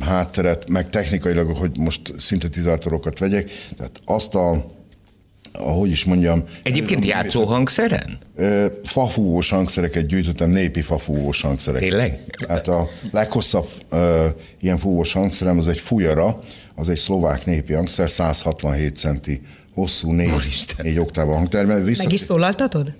hátteret, 0.00 0.68
meg 0.68 0.90
technikailag, 0.90 1.56
hogy 1.56 1.78
most 1.78 2.14
szintetizátorokat 2.18 3.18
vegyek, 3.18 3.50
tehát 3.76 4.00
azt 4.04 4.34
a 4.34 4.70
ahogy 5.52 5.90
is 5.90 6.04
mondjam... 6.04 6.42
Egyébként 6.62 7.04
játszó 7.04 7.44
hangszeren? 7.44 8.18
Fafúvós 8.84 9.50
hangszereket 9.50 10.06
gyűjtöttem, 10.06 10.50
népi 10.50 10.80
fafúvós 10.82 11.40
hangszereket. 11.40 11.88
Tényleg? 11.88 12.18
Hát 12.48 12.68
a 12.68 12.88
leghosszabb 13.10 13.68
ilyen 14.60 14.76
fúvós 14.76 15.12
hangszerem 15.12 15.58
az 15.58 15.68
egy 15.68 15.80
fujara, 15.80 16.40
az 16.74 16.88
egy 16.88 16.96
szlovák 16.96 17.44
népi 17.46 17.72
hangszer, 17.72 18.10
167 18.10 18.96
centi 18.96 19.40
hosszú, 19.74 20.12
négy, 20.12 20.64
négy 20.82 20.98
oktáva 20.98 21.34
hangtermel. 21.34 21.80
Visszat... 21.80 22.04
Meg 22.04 22.14
is 22.14 22.20
szólaltatod? 22.20 22.92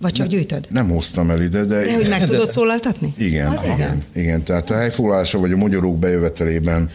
Vagy 0.00 0.12
csak 0.12 0.26
ne, 0.26 0.32
gyűjtöd? 0.32 0.66
Nem 0.70 0.88
hoztam 0.88 1.30
el 1.30 1.42
ide, 1.42 1.64
de... 1.64 1.84
De 1.84 1.94
hogy 1.94 2.08
meg 2.08 2.24
tudod 2.24 2.50
szólaltatni? 2.60 3.14
Igen, 3.16 3.46
az 3.46 3.62
igen, 3.62 3.76
igen. 3.76 4.02
igen. 4.12 4.42
Tehát 4.42 4.70
a 4.70 4.76
helyfoglalása 4.76 5.38
vagy 5.38 5.52
a 5.52 5.56
magyarók 5.56 5.98
bejövetelében 5.98 6.90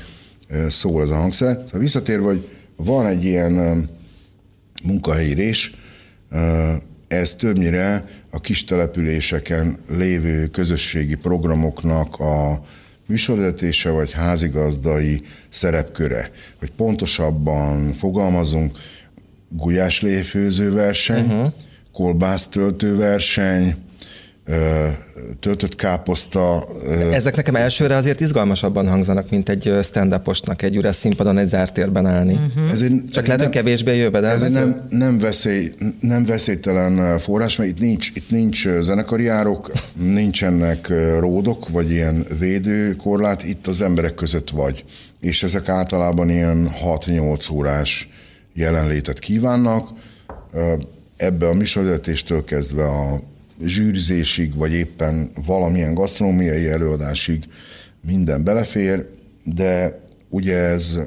szól 0.70 1.02
ez 1.02 1.10
a 1.10 1.16
hangszer. 1.16 1.62
Szóval 1.66 1.80
visszatérve, 1.80 2.26
hogy 2.26 2.48
van 2.76 3.06
egy 3.06 3.26
ilyen 3.26 3.90
munkahelyírés, 4.84 5.76
ez 7.08 7.36
többnyire 7.36 8.06
a 8.30 8.42
kis 8.42 8.64
településeken 8.64 9.78
lévő 9.90 10.48
közösségi 10.48 11.16
programoknak 11.16 12.20
a 12.20 12.66
műsorvezetése 13.06 13.90
vagy 13.90 14.12
házigazdai 14.12 15.22
szerepköre. 15.50 16.32
Hogy 16.60 16.72
pontosabban 16.72 17.94
fogalmazunk, 17.94 18.78
gulyásléfőző 19.50 20.72
verseny, 20.72 21.26
uh-huh 21.26 21.54
kolbásztöltőverseny, 21.96 23.76
töltött 25.40 25.76
káposzta. 25.76 26.68
Ezek 27.12 27.36
nekem 27.36 27.56
elsőre 27.56 27.96
azért 27.96 28.20
izgalmasabban 28.20 28.88
hangzanak, 28.88 29.30
mint 29.30 29.50
egy 29.50 29.74
stand 29.84 30.22
egy 30.58 30.76
üres 30.76 30.96
színpadon, 30.96 31.38
egy 31.38 31.46
zárt 31.48 31.74
térben 31.74 32.06
állni. 32.06 32.34
Uh-huh. 32.34 32.72
Ez 32.72 32.82
egy, 32.82 33.04
Csak 33.12 33.22
ez 33.22 33.28
lehet, 33.28 33.42
hogy 33.42 33.52
kevésbé 33.52 33.98
jövedelmező. 33.98 34.46
Ez 34.46 34.54
nem, 34.54 34.86
nem, 34.90 35.18
veszély, 35.20 35.72
nem 36.00 36.26
veszélytelen 36.26 37.18
forrás, 37.18 37.56
mert 37.56 37.70
itt 37.70 37.80
nincs, 37.80 38.10
itt 38.14 38.30
nincs 38.30 38.68
zenekari 38.68 39.28
árok, 39.28 39.72
nincsenek 39.94 40.92
ródok, 41.20 41.70
vagy 41.70 41.92
ilyen 41.92 42.26
védőkorlát, 42.40 43.44
itt 43.44 43.68
az 43.68 43.82
emberek 43.82 44.14
között 44.14 44.50
vagy. 44.50 44.86
És 45.20 45.44
ezek 45.44 45.70
általában 45.70 46.30
ilyen 46.30 46.72
6-8 46.84 47.52
órás 47.52 48.10
jelenlétet 48.54 49.20
kívánnak 49.20 49.90
ebbe 51.18 51.48
a 51.48 51.54
műsorvezetéstől 51.54 52.44
kezdve 52.44 52.84
a 52.84 53.20
zsűrizésig, 53.64 54.56
vagy 54.56 54.74
éppen 54.74 55.32
valamilyen 55.46 55.94
gasztronómiai 55.94 56.68
előadásig 56.68 57.44
minden 58.06 58.44
belefér, 58.44 59.06
de 59.44 60.00
ugye 60.30 60.58
ez, 60.58 61.00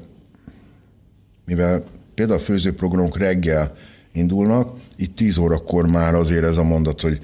mivel 1.44 1.82
például 2.14 2.38
a 2.38 2.42
főzőprogramok 2.42 3.18
reggel 3.18 3.72
indulnak, 4.12 4.76
itt 4.96 5.16
10 5.16 5.38
órakor 5.38 5.86
már 5.86 6.14
azért 6.14 6.44
ez 6.44 6.56
a 6.56 6.62
mondat, 6.62 7.00
hogy 7.00 7.18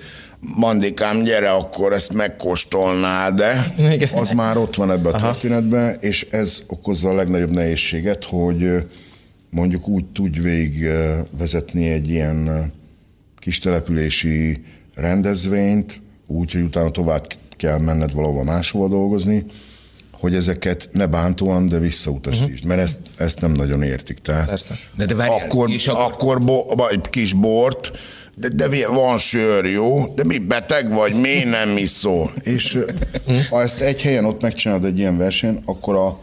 Mandikám, 0.57 1.23
gyere, 1.23 1.51
akkor 1.51 1.93
ezt 1.93 2.13
megkóstolnád, 2.13 3.35
de? 3.35 3.75
Az 4.15 4.31
már 4.31 4.57
ott 4.57 4.75
van 4.75 4.91
ebben 4.91 5.13
a 5.13 5.19
történetben, 5.19 5.97
és 6.01 6.27
ez 6.31 6.63
okozza 6.67 7.09
a 7.09 7.15
legnagyobb 7.15 7.51
nehézséget, 7.51 8.25
hogy 8.25 8.85
mondjuk 9.55 9.89
úgy 9.89 10.05
tudj 10.05 10.39
végigvezetni 10.41 11.89
egy 11.89 12.09
ilyen 12.09 12.73
kis 13.39 13.59
települési 13.59 14.65
rendezvényt, 14.95 16.01
úgy, 16.27 16.53
hogy 16.53 16.63
utána 16.63 16.91
tovább 16.91 17.27
kell 17.57 17.79
menned 17.79 18.13
valahova 18.13 18.43
máshova 18.43 18.89
dolgozni, 18.89 19.45
hogy 20.11 20.35
ezeket 20.35 20.89
ne 20.93 21.07
bántóan, 21.07 21.69
de 21.69 21.79
visszautasítsd, 21.79 22.51
uh-huh. 22.51 22.69
mert 22.69 22.81
ezt, 22.81 23.01
ezt 23.17 23.41
nem 23.41 23.53
nagyon 23.53 23.83
értik. 23.83 24.19
Tehát 24.19 24.49
Persze. 24.49 24.75
De, 24.97 25.05
de 25.05 25.15
várjál, 25.15 25.45
akkor, 25.45 25.71
akkor... 25.87 26.13
akkor 26.13 26.43
bo, 26.43 26.87
egy 26.89 27.11
kis 27.11 27.33
bort, 27.33 27.91
de, 28.35 28.49
de 28.49 28.89
van 28.89 29.19
sör, 29.19 29.65
jó? 29.65 30.07
De 30.15 30.25
mi 30.25 30.39
beteg 30.39 30.93
vagy, 30.93 31.21
miért 31.21 31.51
nem 31.51 31.77
iszol? 31.77 32.33
És 32.43 32.79
ha 33.51 33.63
ezt 33.63 33.81
egy 33.81 34.03
helyen 34.03 34.25
ott 34.25 34.41
megcsinálod 34.41 34.85
egy 34.85 34.99
ilyen 34.99 35.17
versenyen, 35.17 35.63
akkor 35.65 35.95
a, 35.95 36.19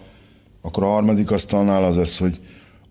akkor 0.62 0.84
a 0.84 0.88
harmadik 0.88 1.32
asztalnál 1.32 1.84
az 1.84 1.96
lesz, 1.96 2.20
hogy 2.20 2.40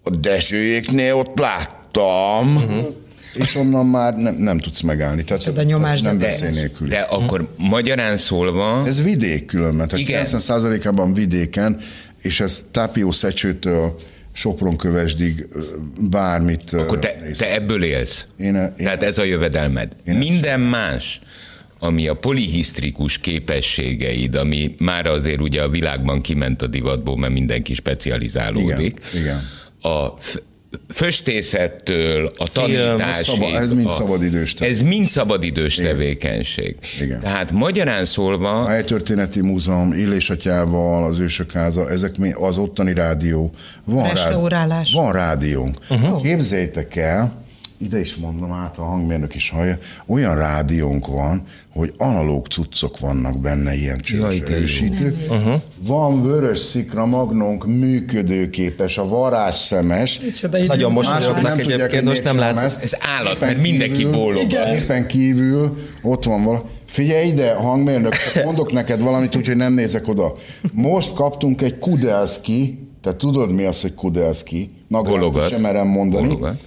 a 0.03 0.11
Dezsőjéknél 0.11 1.15
ott 1.15 1.39
láttam, 1.39 2.57
uh-huh. 2.57 2.95
és 3.35 3.55
onnan 3.55 3.87
már 3.87 4.17
nem, 4.17 4.35
nem 4.35 4.59
tudsz 4.59 4.81
megállni. 4.81 5.25
Tehát 5.25 5.59
a 5.59 5.63
nyomás, 5.63 6.01
nem 6.01 6.19
de, 6.19 6.51
nélkül. 6.51 6.89
De 6.89 6.99
akkor 6.99 7.55
magyarán 7.57 8.17
szólva... 8.17 8.87
Ez 8.87 9.03
vidék 9.03 9.47
különben, 9.47 9.89
tehát 9.89 10.09
Igen. 10.09 10.25
90%-ában 10.27 11.13
vidéken, 11.13 11.77
és 12.23 12.41
ez 12.41 12.65
Tápió 12.71 13.11
Szecsőtől 13.11 13.97
Sopron 14.33 14.77
kövesdig 14.77 15.49
bármit. 15.99 16.73
Akkor 16.73 16.99
te, 16.99 17.17
te 17.39 17.55
ebből 17.55 17.83
élsz? 17.83 18.27
Én, 18.37 18.55
én, 18.55 18.73
Tehát 18.77 19.03
ez 19.03 19.19
a 19.19 19.25
jövedelmed. 19.25 19.93
Én 20.05 20.15
Minden 20.15 20.61
ezt... 20.61 20.71
más 20.71 21.21
ami 21.83 22.09
a 22.09 22.15
polihisztrikus 22.15 23.19
képességeid, 23.19 24.35
ami 24.35 24.75
már 24.79 25.07
azért 25.07 25.41
ugye 25.41 25.63
a 25.63 25.69
világban 25.69 26.21
kiment 26.21 26.63
a 26.63 26.67
divatból, 26.67 27.17
mert 27.17 27.33
mindenki 27.33 27.75
specializálódik. 27.75 29.01
Igen, 29.13 29.23
igen. 29.23 29.49
A 29.83 30.15
föstészettől, 30.89 32.31
a 32.37 32.49
tanításig. 32.49 33.25
Szaba, 33.25 33.59
ez 33.59 33.73
mind 33.73 33.91
szabadidős 33.91 34.55
tevékenység. 34.55 34.85
Ez 34.85 34.95
mind 34.95 35.07
szabadidős 35.07 35.79
Igen. 35.79 35.91
tevékenység. 35.91 36.77
Igen. 37.01 37.21
Tehát 37.21 37.53
magyarán 37.53 38.05
szólva... 38.05 38.65
A 38.65 38.69
Helytörténeti 38.69 39.41
Múzeum, 39.41 39.93
Illésatyával, 39.93 41.05
az 41.05 41.19
Ősök 41.19 41.53
Háza, 41.53 41.91
ezek 41.91 42.15
az 42.35 42.59
ottani 42.59 42.95
rádió. 42.95 43.53
Van, 43.85 44.13
rádió, 44.15 44.49
van 44.93 45.13
rádiónk. 45.13 45.77
Uh-huh. 45.91 46.23
Képzeljétek 46.23 46.97
el, 46.97 47.45
ide 47.81 48.01
is 48.01 48.17
mondom 48.17 48.53
át, 48.53 48.79
a 48.79 48.83
hangmérnök 48.83 49.35
is 49.35 49.51
hallja, 49.51 49.79
olyan 50.07 50.37
rádiónk 50.37 51.07
van, 51.07 51.43
hogy 51.73 51.95
analóg 51.97 52.47
cuccok 52.47 52.99
vannak 52.99 53.41
benne, 53.41 53.75
ilyen 53.75 53.99
csős 53.99 54.41
erősítők. 54.41 55.17
Uh-huh. 55.29 55.61
Van 55.87 56.23
vörös 56.23 56.59
szikra 56.59 57.07
magnónk 57.07 57.67
működőképes, 57.67 58.99
a 58.99 59.09
varázsszemes. 59.09 60.21
Nagyon 60.67 60.93
mosolyognak 60.93 61.59
egyébként, 61.59 62.05
most 62.05 62.25
nem 62.25 62.39
látsz. 62.39 62.79
Ez 62.83 62.97
állat, 63.01 63.41
mert 63.41 63.61
mindenki 63.61 64.05
bólog. 64.07 64.53
Éppen 64.77 65.07
kívül 65.07 65.77
ott 66.03 66.25
van 66.25 66.45
valami. 66.45 66.65
Figyelj 66.87 67.29
ide, 67.29 67.55
hangmérnök, 67.55 68.15
mondok 68.45 68.73
neked 68.73 69.01
valamit, 69.01 69.37
úgyhogy 69.37 69.57
nem 69.57 69.73
nézek 69.73 70.09
oda. 70.09 70.35
Most 70.73 71.15
kaptunk 71.15 71.63
egy 71.63 71.79
Kudelski, 71.79 72.89
te 73.01 73.17
tudod 73.17 73.53
mi 73.53 73.65
az, 73.65 73.81
hogy 73.81 73.95
Kudelski? 73.95 74.71
Gologat. 74.89 75.49
sem 75.49 75.61
merem 75.61 75.87
mondani. 75.87 76.27
Gologat. 76.27 76.61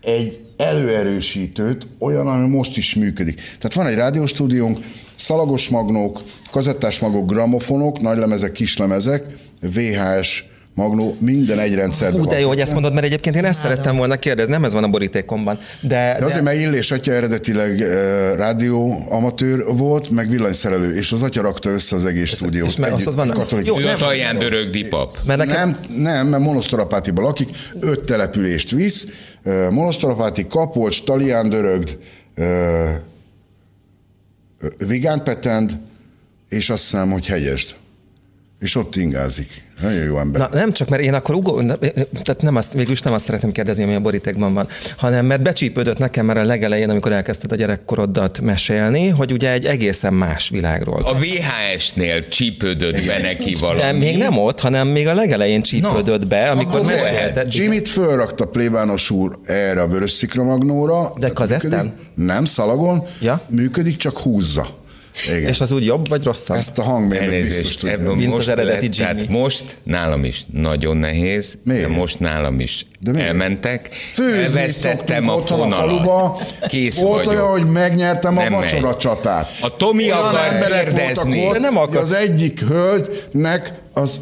Egy 0.00 0.40
előerősítőt, 0.56 1.86
olyan, 1.98 2.26
ami 2.26 2.48
most 2.48 2.76
is 2.76 2.94
működik. 2.94 3.34
Tehát 3.34 3.74
van 3.74 3.86
egy 3.86 3.94
rádióstúdiónk, 3.94 4.78
szalagos 5.16 5.68
magnók, 5.68 6.22
kazettás 6.50 6.98
magok, 6.98 7.30
gramofonok, 7.30 8.00
nagylemezek, 8.00 8.52
kislemezek, 8.52 9.24
VHS 9.60 10.44
Magnó 10.78 11.16
minden 11.20 11.58
egy 11.58 11.74
rendszerben. 11.74 12.20
Ú, 12.20 12.26
de 12.26 12.38
jó, 12.40 12.48
hogy 12.48 12.60
ezt 12.60 12.72
mondod, 12.72 12.92
mert 12.92 13.06
egyébként 13.06 13.36
én 13.36 13.44
ezt 13.44 13.60
szerettem 13.60 13.96
volna 13.96 14.16
kérdezni, 14.16 14.52
nem 14.52 14.64
ez 14.64 14.72
van 14.72 14.84
a 14.84 14.88
borítékomban. 14.88 15.58
De, 15.80 16.16
de 16.18 16.24
azért, 16.24 16.42
mert 16.42 16.58
Illés 16.58 16.90
atya 16.90 17.12
eredetileg 17.12 17.78
uh, 17.78 17.88
rádió 18.36 19.06
amatőr 19.08 19.64
volt, 19.66 20.10
meg 20.10 20.28
villanyszerelő, 20.30 20.96
és 20.96 21.12
az 21.12 21.22
atya 21.22 21.42
rakta 21.42 21.70
össze 21.70 21.96
az 21.96 22.04
egész 22.04 22.34
stúdiót. 22.34 22.68
És 22.68 22.76
mert 22.76 23.06
ott 23.06 23.14
van 23.14 23.28
katolik. 23.28 23.66
Jó, 23.66 23.78
nem, 23.78 23.96
alján 24.00 24.38
dörög 24.38 24.70
dipap. 24.70 25.18
Mert 25.26 25.38
nekem... 25.38 25.78
Nem, 25.88 26.02
nem, 26.02 26.26
mert 26.28 26.42
Monostorapátiban 26.42 27.24
lakik, 27.24 27.48
öt 27.80 28.04
települést 28.04 28.70
visz, 28.70 29.06
uh, 29.44 29.70
Monostorapáti, 29.70 30.46
Kapolcs, 30.46 31.04
Talián 31.04 31.48
dörögd, 31.48 31.98
uh, 32.36 32.46
Vigán 34.86 35.24
Petend, 35.24 35.78
és 36.48 36.70
azt 36.70 36.82
hiszem, 36.82 37.10
hogy 37.10 37.26
Hegyesd. 37.26 37.74
És 38.60 38.74
ott 38.74 38.96
ingázik. 38.96 39.66
Nagyon 39.82 40.02
jó 40.02 40.18
ember. 40.18 40.40
Na, 40.40 40.56
nem 40.56 40.72
csak, 40.72 40.88
mert 40.88 41.02
én 41.02 41.14
akkor 41.14 41.34
ugó, 41.34 41.62
tehát 42.22 42.42
nem 42.42 42.56
azt, 42.56 42.72
végülis 42.72 43.00
nem 43.00 43.12
azt 43.12 43.24
szeretném 43.24 43.52
kérdezni, 43.52 43.82
ami 43.82 43.94
a 43.94 44.00
borítékban 44.00 44.54
van, 44.54 44.68
hanem 44.96 45.26
mert 45.26 45.42
becsípődött 45.42 45.98
nekem 45.98 46.26
már 46.26 46.36
a 46.36 46.44
legelején, 46.44 46.90
amikor 46.90 47.12
elkezdted 47.12 47.52
a 47.52 47.54
gyerekkorodat 47.54 48.40
mesélni, 48.40 49.08
hogy 49.08 49.32
ugye 49.32 49.52
egy 49.52 49.66
egészen 49.66 50.14
más 50.14 50.48
világról. 50.48 51.02
A 51.04 51.14
VHS-nél 51.14 52.28
csípődött 52.28 53.06
be 53.06 53.18
neki 53.22 53.54
valami. 53.54 53.80
De 53.80 53.92
még 53.92 54.16
nem 54.16 54.38
ott, 54.38 54.60
hanem 54.60 54.88
még 54.88 55.06
a 55.06 55.14
legelején 55.14 55.62
csípődött 55.62 56.20
no, 56.20 56.26
be, 56.26 56.44
amikor 56.44 56.84
mesélted. 56.84 57.54
Jimmy-t 57.54 57.88
fölrakta 57.88 58.44
plébános 58.44 59.10
úr 59.10 59.38
erre 59.44 59.82
a 59.82 59.86
vörös 59.86 60.10
szikramagnóra. 60.10 61.12
De 61.16 61.28
kazettán? 61.28 61.94
Nem, 62.14 62.44
szalagon. 62.44 63.06
Ja? 63.20 63.40
Működik, 63.48 63.96
csak 63.96 64.18
húzza. 64.18 64.77
Igen. 65.26 65.48
És 65.48 65.60
az 65.60 65.72
úgy 65.72 65.84
jobb 65.84 66.08
vagy 66.08 66.24
rosszabb? 66.24 66.56
Ezt 66.56 66.78
a 66.78 66.82
hangmérnök 66.82 67.40
biztos 67.40 67.76
tudja. 67.76 68.14
Mint 68.14 68.26
most 68.30 68.48
az 68.48 68.58
eredeti 68.58 68.86
lett, 68.86 68.96
Tehát 68.96 69.28
most 69.28 69.64
nálam 69.82 70.24
is 70.24 70.44
nagyon 70.52 70.96
nehéz, 70.96 71.58
Miért? 71.64 71.80
de 71.82 71.88
most 71.88 72.20
nálam 72.20 72.60
is 72.60 72.86
de 73.00 73.24
elmentek, 73.24 73.88
Főzni 74.14 74.38
elvesztettem 74.42 75.28
a 75.28 75.38
fonalat. 75.38 76.54
Kész 76.68 77.00
Volt 77.00 77.24
vagyok. 77.24 77.42
olyan, 77.42 77.52
hogy 77.52 77.66
megnyertem 77.72 78.34
nem 78.34 78.54
a 78.54 78.60
vacsora 78.60 78.96
csatát. 78.96 79.46
A 79.60 79.76
Tomi 79.76 80.04
olyan 80.04 80.24
akar 80.24 80.58
kérdezni. 80.58 81.46
Ott, 81.46 81.58
nem 81.58 81.76
akar. 81.78 82.00
Az 82.02 82.12
egyik 82.12 82.60
hölgynek 82.60 83.72
az 83.92 84.20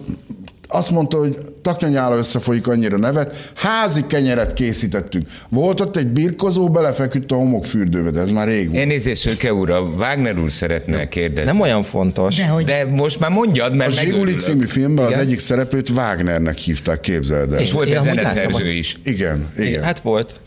azt 0.68 0.90
mondta, 0.90 1.18
hogy 1.18 1.38
taknyanyála 1.62 2.16
összefolyik 2.16 2.66
annyira 2.66 2.96
nevet, 2.96 3.50
házi 3.54 4.04
kenyeret 4.06 4.52
készítettünk. 4.52 5.28
Volt 5.48 5.80
ott 5.80 5.96
egy 5.96 6.06
birkozó, 6.06 6.70
belefeküdt 6.70 7.32
a 7.32 7.34
homokfürdőbe, 7.34 8.10
de 8.10 8.20
ez 8.20 8.30
már 8.30 8.46
rég 8.46 8.66
volt. 8.68 8.80
Elnézést, 8.80 9.20
Szöke 9.20 9.54
úr, 9.54 9.70
a 9.70 9.80
Wagner 9.80 10.38
úr 10.38 10.50
szeretne 10.50 11.08
kérdezni. 11.08 11.50
Nem 11.50 11.60
olyan 11.60 11.82
fontos. 11.82 12.36
De, 12.36 12.46
hogy... 12.46 12.64
de 12.64 12.84
most 12.84 13.20
már 13.20 13.30
mondjad, 13.30 13.74
mert 13.74 13.90
A 13.90 13.94
Zsiguli 13.94 14.34
című 14.34 14.66
filmben 14.66 15.06
igen? 15.06 15.18
az 15.18 15.24
egyik 15.24 15.38
szereplőt 15.38 15.90
Wagnernek 15.90 16.56
hívták, 16.56 17.00
képzeld 17.00 17.52
el. 17.52 17.60
És 17.60 17.72
volt 17.72 17.90
egy 17.90 18.02
zeneszerző 18.02 18.70
is. 18.70 18.98
Igen, 19.04 19.48
igen. 19.58 19.82
Hát 19.82 20.00
volt. 20.00 20.40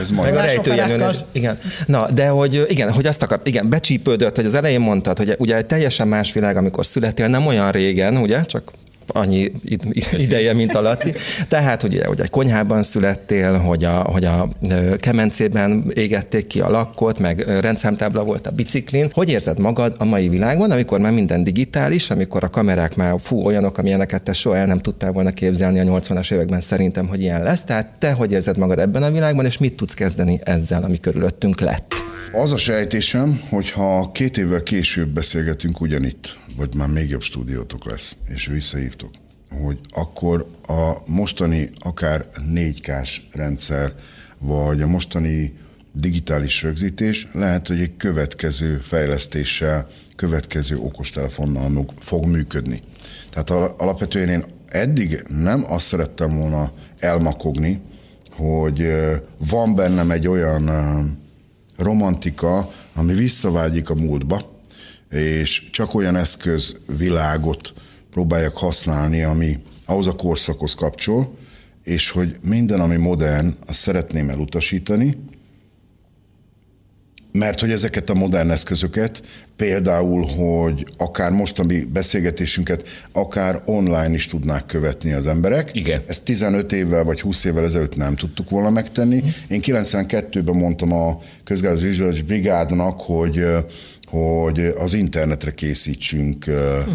Ez 0.00 0.10
majd. 0.10 0.34
Meg 0.34 0.42
a 0.42 0.46
rejtőjenő. 0.46 1.10
Igen. 1.32 1.58
Na, 1.86 2.10
de 2.10 2.28
hogy 2.28 2.64
igen, 2.68 2.92
hogy 2.92 3.06
azt 3.06 3.22
akar, 3.22 3.40
igen, 3.44 3.68
becsípődött, 3.68 4.36
hogy 4.36 4.44
az 4.44 4.54
elején 4.54 4.80
mondtad, 4.80 5.16
hogy 5.16 5.34
ugye 5.38 5.56
egy 5.56 5.66
teljesen 5.66 6.08
más 6.08 6.32
világ, 6.32 6.56
amikor 6.56 6.86
születél, 6.86 7.28
nem 7.28 7.46
olyan 7.46 7.72
régen, 7.72 8.16
ugye, 8.16 8.44
csak 8.44 8.70
annyi 9.06 9.52
ideje, 10.12 10.52
mint 10.52 10.74
a 10.74 10.80
Laci. 10.80 11.12
Tehát, 11.48 11.82
hogy, 11.82 12.02
hogy 12.06 12.20
egy 12.20 12.30
konyhában 12.30 12.82
születtél, 12.82 13.52
hogy 13.58 13.84
a, 13.84 13.92
hogy 13.92 14.24
a 14.24 14.48
kemencében 14.98 15.90
égették 15.94 16.46
ki 16.46 16.60
a 16.60 16.70
lakkot, 16.70 17.18
meg 17.18 17.40
rendszámtábla 17.60 18.24
volt 18.24 18.46
a 18.46 18.50
biciklin. 18.50 19.08
Hogy 19.12 19.28
érzed 19.28 19.58
magad 19.58 19.94
a 19.98 20.04
mai 20.04 20.28
világban, 20.28 20.70
amikor 20.70 21.00
már 21.00 21.12
minden 21.12 21.44
digitális, 21.44 22.10
amikor 22.10 22.44
a 22.44 22.50
kamerák 22.50 22.96
már 22.96 23.14
fú, 23.20 23.44
olyanok, 23.44 23.78
amilyeneket 23.78 24.22
te 24.22 24.32
soha 24.32 24.56
el 24.56 24.66
nem 24.66 24.78
tudtál 24.78 25.12
volna 25.12 25.30
képzelni 25.30 25.80
a 25.80 25.84
80-as 25.84 26.32
években 26.32 26.60
szerintem, 26.60 27.06
hogy 27.06 27.20
ilyen 27.20 27.42
lesz. 27.42 27.64
Tehát 27.64 27.88
te 27.98 28.12
hogy 28.12 28.32
érzed 28.32 28.56
magad 28.56 28.78
ebben 28.78 29.02
a 29.02 29.10
világban, 29.10 29.44
és 29.44 29.58
mit 29.58 29.76
tudsz 29.76 29.94
kezdeni 29.94 30.40
ezzel, 30.44 30.82
ami 30.82 31.00
körülöttünk 31.00 31.60
lett? 31.60 32.05
Az 32.32 32.52
a 32.52 32.56
sejtésem, 32.56 33.42
hogy 33.48 33.70
ha 33.70 34.10
két 34.12 34.36
évvel 34.36 34.62
később 34.62 35.08
beszélgetünk 35.08 35.80
ugyanitt, 35.80 36.38
vagy 36.56 36.74
már 36.74 36.88
még 36.88 37.08
jobb 37.08 37.22
stúdiótok 37.22 37.90
lesz, 37.90 38.16
és 38.28 38.46
visszahívtok, 38.46 39.10
hogy 39.62 39.78
akkor 39.90 40.46
a 40.66 40.92
mostani 41.04 41.70
akár 41.78 42.26
4K-s 42.54 43.20
rendszer, 43.32 43.94
vagy 44.38 44.82
a 44.82 44.86
mostani 44.86 45.54
digitális 45.92 46.62
rögzítés 46.62 47.28
lehet, 47.32 47.66
hogy 47.66 47.80
egy 47.80 47.96
következő 47.96 48.76
fejlesztéssel, 48.76 49.88
következő 50.16 50.78
okostelefonnal 50.78 51.86
fog 51.98 52.26
működni. 52.26 52.80
Tehát 53.30 53.50
alapvetően 53.80 54.28
én 54.28 54.44
eddig 54.66 55.24
nem 55.28 55.64
azt 55.72 55.86
szerettem 55.86 56.36
volna 56.38 56.72
elmakogni, 56.98 57.80
hogy 58.30 58.86
van 59.38 59.74
bennem 59.74 60.10
egy 60.10 60.28
olyan 60.28 60.68
romantika, 61.76 62.70
ami 62.94 63.14
visszavágyik 63.14 63.90
a 63.90 63.94
múltba, 63.94 64.60
és 65.10 65.70
csak 65.70 65.94
olyan 65.94 66.16
eszközvilágot 66.16 67.72
próbáljak 68.10 68.56
használni, 68.56 69.22
ami 69.22 69.58
ahhoz 69.84 70.06
a 70.06 70.14
korszakhoz 70.14 70.74
kapcsol, 70.74 71.36
és 71.84 72.10
hogy 72.10 72.36
minden, 72.42 72.80
ami 72.80 72.96
modern, 72.96 73.54
azt 73.66 73.78
szeretném 73.78 74.30
elutasítani, 74.30 75.16
mert 77.38 77.60
hogy 77.60 77.70
ezeket 77.70 78.10
a 78.10 78.14
modern 78.14 78.50
eszközöket, 78.50 79.22
például, 79.56 80.26
hogy 80.26 80.86
akár 80.96 81.30
mostani 81.30 81.84
beszélgetésünket, 81.84 82.88
akár 83.12 83.62
online 83.64 84.14
is 84.14 84.26
tudnák 84.26 84.66
követni 84.66 85.12
az 85.12 85.26
emberek. 85.26 85.70
Igen. 85.72 86.00
Ezt 86.06 86.24
15 86.24 86.72
évvel 86.72 87.04
vagy 87.04 87.20
20 87.20 87.44
évvel 87.44 87.64
ezelőtt 87.64 87.96
nem 87.96 88.14
tudtuk 88.14 88.50
volna 88.50 88.70
megtenni. 88.70 89.22
Én 89.48 89.60
92-ben 89.62 90.56
mondtam 90.56 90.92
a 90.92 91.18
Közgáz 91.44 91.80
Vizsgálatos 91.80 92.22
Brigádnak, 92.22 93.00
hogy 93.00 93.46
hogy 94.06 94.72
az 94.78 94.94
internetre 94.94 95.50
készítsünk 95.50 96.44
hm. 96.44 96.90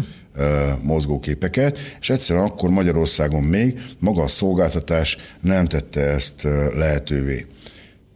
mozgóképeket, 0.82 1.78
és 2.00 2.10
egyszerűen 2.10 2.44
akkor 2.44 2.70
Magyarországon 2.70 3.42
még 3.42 3.80
maga 3.98 4.22
a 4.22 4.28
szolgáltatás 4.28 5.16
nem 5.40 5.64
tette 5.64 6.00
ezt 6.00 6.42
lehetővé. 6.74 7.46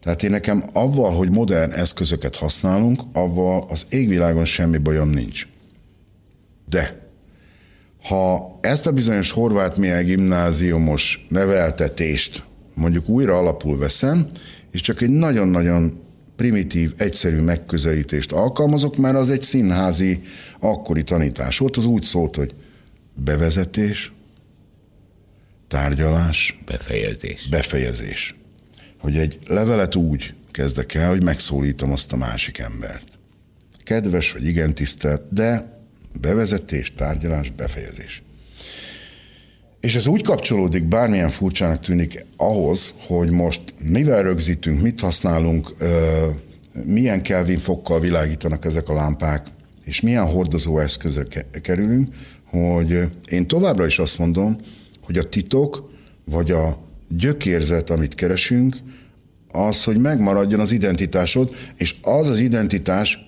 Tehát 0.06 0.22
én 0.22 0.30
nekem 0.30 0.64
avval, 0.72 1.12
hogy 1.12 1.30
modern 1.30 1.72
eszközöket 1.72 2.36
használunk, 2.36 3.00
avval 3.12 3.64
az 3.68 3.86
égvilágon 3.88 4.44
semmi 4.44 4.78
bajom 4.78 5.08
nincs. 5.08 5.46
De 6.68 7.08
ha 8.02 8.58
ezt 8.60 8.86
a 8.86 8.92
bizonyos 8.92 9.30
horvát 9.30 9.76
milyen 9.76 10.04
gimnáziumos 10.04 11.26
neveltetést 11.28 12.42
mondjuk 12.74 13.08
újra 13.08 13.38
alapul 13.38 13.78
veszem, 13.78 14.26
és 14.70 14.80
csak 14.80 15.00
egy 15.00 15.10
nagyon-nagyon 15.10 16.00
primitív, 16.36 16.92
egyszerű 16.96 17.40
megközelítést 17.40 18.32
alkalmazok, 18.32 18.96
mert 18.96 19.16
az 19.16 19.30
egy 19.30 19.42
színházi 19.42 20.20
akkori 20.60 21.02
tanítás 21.02 21.58
volt, 21.58 21.76
az 21.76 21.86
úgy 21.86 22.02
szólt, 22.02 22.36
hogy 22.36 22.54
bevezetés, 23.14 24.12
tárgyalás, 25.68 26.62
befejezés. 26.66 27.48
Befejezés. 27.48 28.34
Hogy 28.98 29.16
egy 29.16 29.38
levelet 29.46 29.94
úgy 29.94 30.34
kezdek 30.50 30.94
el, 30.94 31.08
hogy 31.08 31.22
megszólítom 31.22 31.92
azt 31.92 32.12
a 32.12 32.16
másik 32.16 32.58
embert. 32.58 33.08
Kedves 33.84 34.32
vagy 34.32 34.46
igen 34.46 34.74
tisztelt, 34.74 35.22
de 35.32 35.80
bevezetés, 36.20 36.94
tárgyalás, 36.94 37.50
befejezés. 37.50 38.22
És 39.80 39.94
ez 39.94 40.06
úgy 40.06 40.22
kapcsolódik, 40.22 40.84
bármilyen 40.84 41.28
furcsának 41.28 41.80
tűnik 41.80 42.24
ahhoz, 42.36 42.94
hogy 43.06 43.30
most 43.30 43.60
mivel 43.82 44.22
rögzítünk, 44.22 44.82
mit 44.82 45.00
használunk, 45.00 45.74
milyen 46.84 47.22
Kelvin 47.22 47.58
fokkal 47.58 48.00
világítanak 48.00 48.64
ezek 48.64 48.88
a 48.88 48.94
lámpák, 48.94 49.46
és 49.84 50.00
milyen 50.00 50.26
hordozó 50.26 50.78
eszközre 50.78 51.26
kerülünk, 51.62 52.14
hogy 52.44 53.08
én 53.30 53.46
továbbra 53.46 53.86
is 53.86 53.98
azt 53.98 54.18
mondom, 54.18 54.56
hogy 55.02 55.18
a 55.18 55.28
titok, 55.28 55.90
vagy 56.24 56.50
a 56.50 56.85
gyökérzet, 57.08 57.90
amit 57.90 58.14
keresünk, 58.14 58.76
az, 59.48 59.84
hogy 59.84 59.98
megmaradjon 59.98 60.60
az 60.60 60.72
identitásod, 60.72 61.54
és 61.76 61.94
az 62.02 62.28
az 62.28 62.38
identitás, 62.38 63.18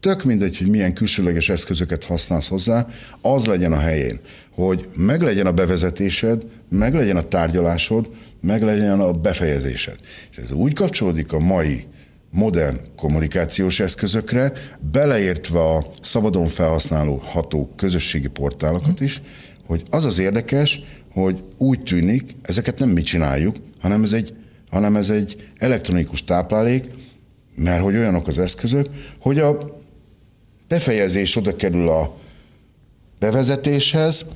tök 0.00 0.24
mindegy, 0.24 0.56
hogy 0.56 0.68
milyen 0.68 0.94
külsőleges 0.94 1.48
eszközöket 1.48 2.04
használsz 2.04 2.48
hozzá, 2.48 2.86
az 3.20 3.44
legyen 3.44 3.72
a 3.72 3.78
helyén, 3.78 4.20
hogy 4.50 4.88
meglegyen 4.96 5.46
a 5.46 5.52
bevezetésed, 5.52 6.46
meglegyen 6.68 7.16
a 7.16 7.28
tárgyalásod, 7.28 8.10
meglegyen 8.40 9.00
a 9.00 9.12
befejezésed. 9.12 9.98
És 10.30 10.36
ez 10.36 10.52
úgy 10.52 10.72
kapcsolódik 10.72 11.32
a 11.32 11.38
mai 11.38 11.86
modern 12.30 12.80
kommunikációs 12.96 13.80
eszközökre, 13.80 14.52
beleértve 14.92 15.60
a 15.60 15.86
szabadon 16.02 16.46
felhasználó 16.46 17.22
ható 17.24 17.72
közösségi 17.76 18.28
portálokat 18.28 19.00
is, 19.00 19.22
hogy 19.66 19.82
az 19.90 20.04
az 20.04 20.18
érdekes, 20.18 20.80
hogy 21.12 21.42
úgy 21.56 21.82
tűnik, 21.82 22.34
ezeket 22.42 22.78
nem 22.78 22.88
mi 22.88 23.02
csináljuk, 23.02 23.56
hanem 23.80 24.02
ez 24.02 24.12
egy, 24.12 24.34
hanem 24.70 24.96
ez 24.96 25.10
egy 25.10 25.50
elektronikus 25.56 26.24
táplálék, 26.24 26.84
mert 27.54 27.82
hogy 27.82 27.96
olyanok 27.96 28.26
az 28.26 28.38
eszközök, 28.38 28.88
hogy 29.20 29.38
a 29.38 29.80
befejezés 30.68 31.36
oda 31.36 31.56
kerül 31.56 31.88
a 31.88 32.16
bevezetéshez, 33.18 34.26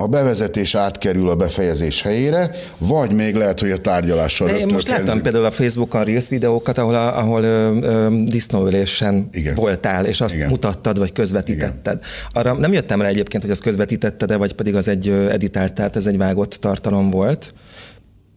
a 0.00 0.06
bevezetés 0.06 0.74
átkerül 0.74 1.28
a 1.28 1.34
befejezés 1.34 2.02
helyére, 2.02 2.50
vagy 2.78 3.12
még 3.12 3.34
lehet, 3.34 3.60
hogy 3.60 3.70
a 3.70 3.78
tárgyalással 3.80 4.48
De 4.48 4.58
Én 4.58 4.66
most 4.66 4.86
kezdjük. 4.86 5.06
láttam 5.06 5.22
például 5.22 5.44
a 5.44 5.50
Facebookon 5.50 6.04
Reels 6.04 6.28
videókat, 6.28 6.78
ahol, 6.78 6.94
a, 6.94 7.18
ahol 7.18 7.42
ö, 7.42 7.78
ö, 7.80 8.22
disznóülésen 8.24 9.28
Igen. 9.32 9.54
voltál, 9.54 10.04
és 10.04 10.20
azt 10.20 10.34
Igen. 10.34 10.48
mutattad, 10.48 10.98
vagy 10.98 11.12
közvetítetted. 11.12 11.94
Igen. 11.94 12.06
Arra 12.32 12.58
nem 12.58 12.72
jöttem 12.72 13.00
rá 13.00 13.08
egyébként, 13.08 13.42
hogy 13.42 13.52
azt 13.52 13.62
közvetítetted-e, 13.62 14.36
vagy 14.36 14.52
pedig 14.52 14.74
az 14.74 14.88
egy 14.88 15.08
editált, 15.08 15.72
tehát 15.72 15.96
ez 15.96 16.06
egy 16.06 16.16
vágott 16.16 16.52
tartalom 16.52 17.10
volt. 17.10 17.52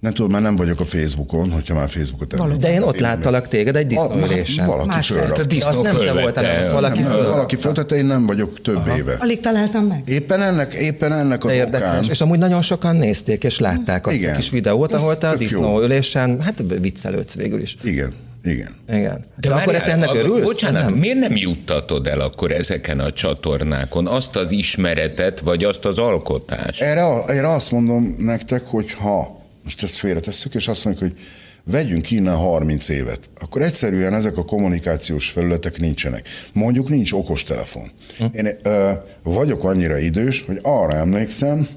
Nem 0.01 0.13
tudom, 0.13 0.31
már 0.31 0.41
nem 0.41 0.55
vagyok 0.55 0.79
a 0.79 0.85
Facebookon, 0.85 1.51
hogyha 1.51 1.73
már 1.73 1.89
Facebookot 1.89 2.33
említem. 2.33 2.57
De 2.59 2.71
én 2.73 2.81
ott 2.81 2.99
láttalak 2.99 3.47
téged 3.47 3.75
egy 3.75 3.87
disznóülésen. 3.87 4.65
Valaki 4.67 5.01
fölrak. 5.01 5.37
A 5.37 5.43
disznó 5.43 5.81
nem 5.81 5.97
te 5.97 6.13
voltál, 6.13 6.59
az 6.59 6.71
valaki 6.71 7.01
föl. 7.03 7.27
Valaki 7.29 7.55
föltette, 7.55 7.95
én 7.95 8.05
nem 8.05 8.25
vagyok 8.25 8.61
több 8.61 8.75
Aha. 8.75 8.97
éve. 8.97 9.17
Alig 9.19 9.39
találtam 9.39 9.85
meg. 9.85 10.01
Éppen 10.05 10.41
ennek, 10.41 10.73
éppen 10.73 11.13
ennek 11.13 11.43
az 11.43 11.51
Érdekes. 11.51 11.87
okán. 11.87 12.03
És 12.09 12.21
amúgy 12.21 12.39
nagyon 12.39 12.61
sokan 12.61 12.95
nézték 12.95 13.43
és 13.43 13.59
látták 13.59 14.07
azt 14.07 14.15
Igen. 14.15 14.33
a 14.33 14.35
kis 14.35 14.49
videót, 14.49 14.93
ahol 14.93 15.17
te 15.17 15.29
a 15.29 15.35
disznóülésen, 15.35 16.41
hát 16.41 16.63
viccelődsz 16.81 17.35
végül 17.35 17.61
is. 17.61 17.77
Igen. 17.83 18.13
Igen. 18.43 18.75
Igen. 18.89 19.23
De, 19.39 19.49
De 19.49 19.55
akkor 19.55 19.75
ennek 19.75 20.15
örülsz? 20.15 20.43
Bocsánat, 20.45 20.83
nem? 20.89 20.93
miért 20.93 21.17
nem 21.19 21.35
juttatod 21.35 22.07
el 22.07 22.19
akkor 22.19 22.51
ezeken 22.51 22.99
a 22.99 23.11
csatornákon 23.11 24.07
azt 24.07 24.35
az 24.35 24.51
ismeretet, 24.51 25.39
vagy 25.39 25.63
azt 25.63 25.85
az 25.85 25.97
alkotást? 25.97 26.81
Erre, 26.81 27.23
erre 27.27 27.53
azt 27.53 27.71
mondom 27.71 28.15
nektek, 28.19 28.61
hogy 28.65 28.91
ha 28.91 29.39
most 29.63 29.83
ezt 29.83 29.95
félretesszük, 29.95 30.53
és 30.53 30.67
azt 30.67 30.85
mondjuk, 30.85 31.11
hogy 31.11 31.21
vegyünk 31.63 32.11
innen 32.11 32.35
30 32.35 32.89
évet, 32.89 33.29
akkor 33.41 33.61
egyszerűen 33.61 34.13
ezek 34.13 34.37
a 34.37 34.45
kommunikációs 34.45 35.29
felületek 35.29 35.79
nincsenek. 35.79 36.27
Mondjuk 36.53 36.89
nincs 36.89 37.11
okostelefon. 37.11 37.91
Hm. 38.17 38.25
Én 38.33 38.47
ö, 38.63 38.91
vagyok 39.23 39.63
annyira 39.63 39.97
idős, 39.97 40.41
hogy 40.41 40.59
arra 40.61 40.95
emlékszem, 40.95 41.67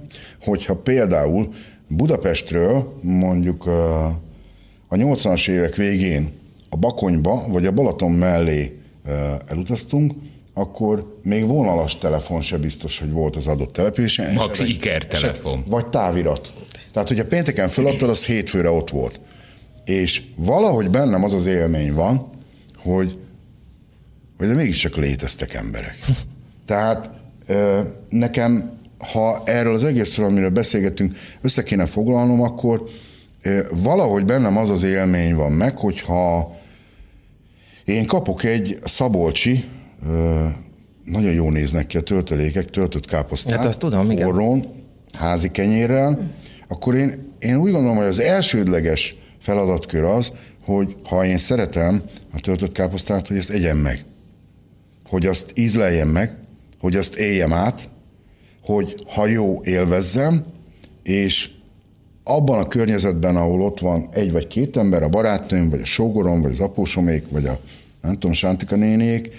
hogyha 0.42 0.76
például 0.76 1.54
Budapestről 1.88 2.98
mondjuk 3.02 3.66
ö, 3.66 3.70
a 4.88 4.96
80-as 4.96 5.48
évek 5.48 5.74
végén 5.76 6.30
a 6.68 6.76
Bakonyba 6.76 7.44
vagy 7.48 7.66
a 7.66 7.72
Balaton 7.72 8.12
mellé 8.12 8.78
ö, 9.06 9.32
elutaztunk, 9.46 10.12
akkor 10.54 11.18
még 11.22 11.46
vonalas 11.46 11.98
telefon 11.98 12.40
se 12.40 12.58
biztos, 12.58 12.98
hogy 12.98 13.10
volt 13.10 13.36
az 13.36 13.46
adott 13.46 13.72
településen. 13.72 14.34
Max 14.34 14.60
Iker 14.60 15.06
telefon. 15.06 15.64
Vagy 15.66 15.86
távirat. 15.86 16.52
Tehát, 16.94 17.08
hogyha 17.08 17.26
pénteken 17.26 17.68
feladtad, 17.68 18.10
az 18.10 18.24
hétfőre 18.24 18.70
ott 18.70 18.90
volt. 18.90 19.20
És 19.84 20.22
valahogy 20.36 20.90
bennem 20.90 21.24
az 21.24 21.32
az 21.32 21.46
élmény 21.46 21.92
van, 21.92 22.30
hogy, 22.76 23.18
hogy 24.38 24.46
de 24.46 24.54
mégiscsak 24.54 24.96
léteztek 24.96 25.54
emberek. 25.54 25.98
Tehát 26.66 27.10
nekem, 28.08 28.72
ha 29.12 29.42
erről 29.44 29.74
az 29.74 29.84
egészről, 29.84 30.26
amiről 30.26 30.50
beszélgetünk, 30.50 31.16
össze 31.40 31.62
kéne 31.62 31.86
foglalnom, 31.86 32.42
akkor 32.42 32.82
valahogy 33.70 34.24
bennem 34.24 34.56
az 34.56 34.70
az 34.70 34.82
élmény 34.82 35.34
van 35.34 35.52
meg, 35.52 35.78
hogyha 35.78 36.56
én 37.84 38.06
kapok 38.06 38.44
egy 38.44 38.78
szabolcsi, 38.84 39.64
nagyon 41.04 41.32
jó 41.32 41.50
néznek 41.50 41.86
ki 41.86 41.96
a 41.96 42.00
töltelékek, 42.00 42.70
töltött 42.70 43.06
káposztát, 43.06 43.58
hát 43.58 43.66
azt 43.66 43.78
tudom, 43.78 44.06
forrón, 44.06 44.58
igen. 44.58 44.70
házi 45.12 45.50
kenyérrel, 45.50 46.30
akkor 46.68 46.94
én, 46.94 47.32
én 47.38 47.56
úgy 47.56 47.72
gondolom, 47.72 47.96
hogy 47.96 48.06
az 48.06 48.20
elsődleges 48.20 49.16
feladatkör 49.38 50.02
az, 50.02 50.32
hogy 50.64 50.96
ha 51.04 51.24
én 51.24 51.38
szeretem 51.38 52.02
a 52.32 52.40
töltött 52.40 52.72
káposztát, 52.72 53.28
hogy 53.28 53.36
ezt 53.36 53.50
egyem 53.50 53.78
meg. 53.78 54.04
Hogy 55.08 55.26
azt 55.26 55.58
ízleljem 55.58 56.08
meg, 56.08 56.36
hogy 56.80 56.96
azt 56.96 57.16
éljem 57.16 57.52
át, 57.52 57.88
hogy 58.62 58.94
ha 59.06 59.26
jó, 59.26 59.60
élvezzem, 59.62 60.44
és 61.02 61.50
abban 62.24 62.58
a 62.58 62.68
környezetben, 62.68 63.36
ahol 63.36 63.60
ott 63.60 63.80
van 63.80 64.08
egy 64.12 64.32
vagy 64.32 64.46
két 64.46 64.76
ember, 64.76 65.02
a 65.02 65.08
barátnőm, 65.08 65.70
vagy 65.70 65.80
a 65.80 65.84
sógorom, 65.84 66.42
vagy 66.42 66.52
az 66.52 66.60
apósomék, 66.60 67.24
vagy 67.30 67.46
a 67.46 67.60
nem 68.02 68.12
tudom, 68.12 68.32
Sántika 68.32 68.76
néniék, 68.76 69.30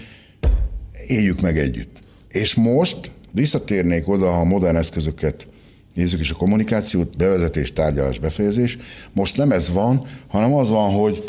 éljük 1.06 1.40
meg 1.40 1.58
együtt. 1.58 1.98
És 2.28 2.54
most 2.54 3.10
visszatérnék 3.32 4.08
oda, 4.08 4.30
ha 4.30 4.44
modern 4.44 4.76
eszközöket 4.76 5.48
nézzük 5.96 6.20
is 6.20 6.30
a 6.30 6.36
kommunikációt, 6.36 7.16
bevezetés, 7.16 7.72
tárgyalás, 7.72 8.18
befejezés. 8.18 8.78
Most 9.12 9.36
nem 9.36 9.50
ez 9.50 9.72
van, 9.72 10.04
hanem 10.28 10.54
az 10.54 10.70
van, 10.70 10.90
hogy 10.90 11.24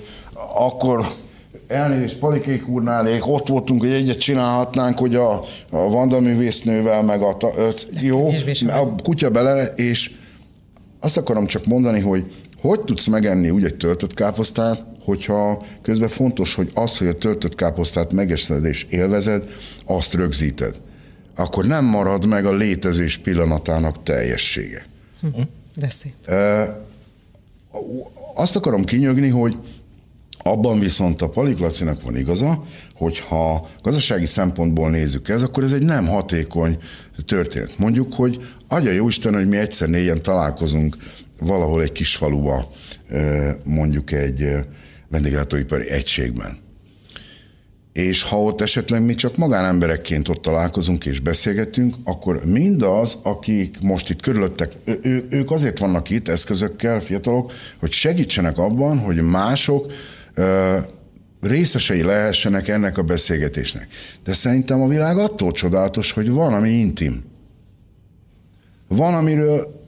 akkor 0.56 1.08
elnézést 1.68 2.18
Palikék 2.18 2.68
úrnálék, 2.68 3.28
ott 3.28 3.48
voltunk, 3.48 3.82
hogy 3.82 3.92
egyet 3.92 4.20
csinálhatnánk, 4.20 4.98
hogy 4.98 5.16
a, 5.16 5.32
a 5.70 5.90
Vanda 5.90 6.20
művésznővel, 6.20 7.04
meg 7.04 7.22
a, 7.22 7.38
jó, 8.02 8.28
a 8.68 8.96
kutya 9.04 9.30
bele, 9.30 9.66
és 9.66 10.12
azt 11.00 11.18
akarom 11.18 11.46
csak 11.46 11.66
mondani, 11.66 12.00
hogy 12.00 12.32
hogy 12.62 12.80
tudsz 12.80 13.08
megenni 13.08 13.50
úgy 13.50 13.64
egy 13.64 13.76
töltött 13.76 14.14
káposztát, 14.14 14.84
hogyha 15.04 15.66
közben 15.82 16.10
fontos, 16.10 16.56
hogy 16.56 16.70
az, 16.74 16.98
hogy 16.98 17.08
a 17.08 17.18
töltött 17.18 17.56
káposztát 17.56 18.14
megested 18.14 18.66
és 18.66 18.86
élvezed, 18.90 19.44
azt 19.86 20.14
rögzíted 20.14 20.76
akkor 21.38 21.66
nem 21.66 21.86
marad 21.86 22.26
meg 22.26 22.46
a 22.46 22.56
létezés 22.56 23.18
pillanatának 23.18 24.04
teljessége. 24.04 24.86
Hm. 25.22 25.42
De 25.76 25.90
szép. 25.90 26.14
Azt 28.36 28.56
akarom 28.56 28.84
kinyögni, 28.84 29.28
hogy 29.28 29.58
abban 30.38 30.80
viszont 30.80 31.22
a 31.22 31.30
Palik 31.30 31.60
Lacinak 31.60 32.02
van 32.02 32.18
igaza, 32.18 32.64
hogy 32.96 33.20
ha 33.20 33.68
gazdasági 33.82 34.26
szempontból 34.26 34.90
nézzük 34.90 35.30
ez, 35.30 35.44
akkor 35.44 35.64
ez 35.64 35.72
egy 35.72 35.84
nem 35.84 36.08
hatékony 36.08 36.78
történet. 37.26 37.78
Mondjuk, 37.78 38.14
hogy 38.14 38.48
adja 38.68 38.92
jó 38.92 39.08
Isten, 39.08 39.34
hogy 39.34 39.48
mi 39.48 39.58
egyszer 39.58 39.90
négyen 39.90 40.22
találkozunk 40.22 40.98
valahol 41.40 41.82
egy 41.82 41.92
kis 41.92 42.16
faluba, 42.16 42.72
mondjuk 43.64 44.12
egy 44.12 44.56
vendéglátóipari 45.10 45.90
egységben 45.90 46.66
és 47.98 48.24
ha 48.24 48.42
ott 48.42 48.62
esetleg 48.62 49.04
mi 49.04 49.16
csak 49.16 49.38
magánemberekként 49.38 50.28
ott 50.28 50.42
találkozunk 50.42 51.06
és 51.06 51.20
beszélgetünk, 51.20 51.96
akkor 52.04 52.46
mindaz, 52.46 53.18
akik 53.24 53.82
most 53.82 54.10
itt 54.10 54.22
körülöttek, 54.22 54.72
ő, 55.02 55.26
ők 55.30 55.52
azért 55.52 55.80
vannak 55.80 56.10
itt 56.10 56.28
eszközökkel, 56.28 57.00
fiatalok, 57.00 57.52
hogy 57.80 57.92
segítsenek 57.92 58.58
abban, 58.58 58.98
hogy 59.00 59.22
mások 59.22 59.92
ö, 60.34 60.78
részesei 61.42 62.02
lehessenek 62.02 62.68
ennek 62.68 62.98
a 62.98 63.04
beszélgetésnek. 63.04 63.88
De 64.24 64.34
szerintem 64.34 64.82
a 64.82 64.88
világ 64.88 65.18
attól 65.18 65.52
csodálatos, 65.52 66.12
hogy 66.12 66.30
van, 66.30 66.54
ami 66.54 66.70
intim. 66.70 67.24
Van, 68.88 69.14
amiről 69.14 69.87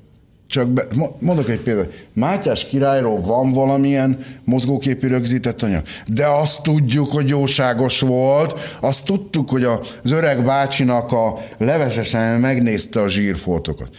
csak 0.50 0.68
be, 0.68 0.86
mondok 1.20 1.50
egy 1.50 1.60
példát. 1.60 2.06
Mátyás 2.14 2.66
királyról 2.66 3.22
van 3.22 3.54
valamilyen 3.54 4.26
mozgóképi 4.44 5.08
rögzített 5.08 5.62
anyag? 5.62 5.82
De 6.08 6.28
azt 6.28 6.64
tudjuk, 6.64 7.12
hogy 7.12 7.28
jóságos 7.28 8.00
volt, 8.00 8.78
azt 8.80 9.06
tudtuk, 9.06 9.50
hogy 9.50 9.64
az 9.64 10.12
öreg 10.12 10.44
bácsinak 10.46 11.12
a 11.12 11.38
levesesen 11.58 12.40
megnézte 12.40 13.02
a 13.02 13.10
zsírfoltokat 13.10 13.90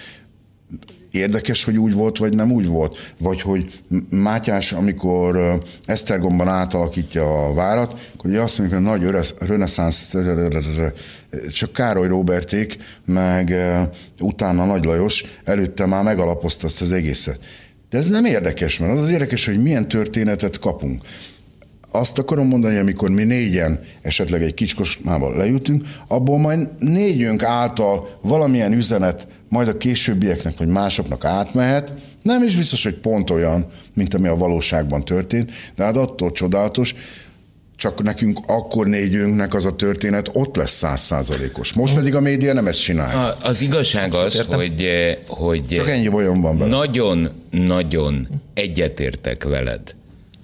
érdekes, 1.10 1.64
hogy 1.64 1.78
úgy 1.78 1.92
volt, 1.92 2.18
vagy 2.18 2.34
nem 2.34 2.52
úgy 2.52 2.66
volt. 2.66 3.14
Vagy 3.18 3.40
hogy 3.40 3.82
Mátyás, 4.10 4.72
amikor 4.72 5.60
Esztergomban 5.84 6.48
átalakítja 6.48 7.46
a 7.46 7.54
várat, 7.54 8.10
akkor 8.14 8.30
ugye 8.30 8.40
azt 8.40 8.58
mondjuk, 8.58 8.80
hogy 8.80 9.00
nagy 9.00 9.24
reneszánsz, 9.38 10.14
csak 11.52 11.72
Károly 11.72 12.08
Roberték, 12.08 12.78
meg 13.04 13.54
utána 14.20 14.64
Nagy 14.64 14.84
Lajos 14.84 15.24
előtte 15.44 15.86
már 15.86 16.02
megalapozta 16.02 16.66
ezt 16.66 16.82
az 16.82 16.92
egészet. 16.92 17.38
De 17.90 17.98
ez 17.98 18.06
nem 18.06 18.24
érdekes, 18.24 18.78
mert 18.78 18.92
az 18.92 19.02
az 19.02 19.10
érdekes, 19.10 19.46
hogy 19.46 19.62
milyen 19.62 19.88
történetet 19.88 20.58
kapunk 20.58 21.02
azt 21.92 22.18
akarom 22.18 22.46
mondani, 22.46 22.76
amikor 22.76 23.10
mi 23.10 23.24
négyen 23.24 23.80
esetleg 24.02 24.42
egy 24.42 24.54
kicskosmával 24.54 25.36
leültünk, 25.36 25.84
abból 26.08 26.38
majd 26.38 26.72
négyünk 26.78 27.42
által 27.42 28.18
valamilyen 28.20 28.72
üzenet 28.72 29.26
majd 29.50 29.68
a 29.68 29.76
későbbieknek 29.76 30.58
vagy 30.58 30.68
másoknak 30.68 31.24
átmehet, 31.24 31.92
Nem 32.22 32.42
is 32.42 32.56
biztos, 32.56 32.84
hogy 32.84 32.94
pont 32.94 33.30
olyan, 33.30 33.66
mint 33.94 34.14
ami 34.14 34.28
a 34.28 34.36
valóságban 34.36 35.04
történt, 35.04 35.52
de 35.76 35.84
hát 35.84 35.96
attól 35.96 36.32
csodálatos, 36.32 36.94
csak 37.76 38.02
nekünk 38.02 38.38
akkor 38.46 38.86
négyünknek 38.86 39.54
az 39.54 39.64
a 39.64 39.76
történet 39.76 40.30
ott 40.32 40.56
lesz 40.56 40.76
százszázalékos. 40.76 41.72
Most 41.72 41.94
pedig 41.94 42.14
a 42.14 42.20
média 42.20 42.52
nem 42.52 42.66
ezt 42.66 42.82
csinálja. 42.82 43.36
Az 43.42 43.60
igazság 43.60 44.14
az, 44.14 44.40
hogy, 44.40 44.82
eh, 44.82 45.16
hogy 45.26 45.66
csak 45.66 45.88
ennyi 45.88 46.08
olyan 46.08 46.40
van 46.40 46.58
bele. 46.58 46.70
Nagyon-nagyon 46.70 48.28
egyetértek 48.54 49.44
veled. 49.44 49.80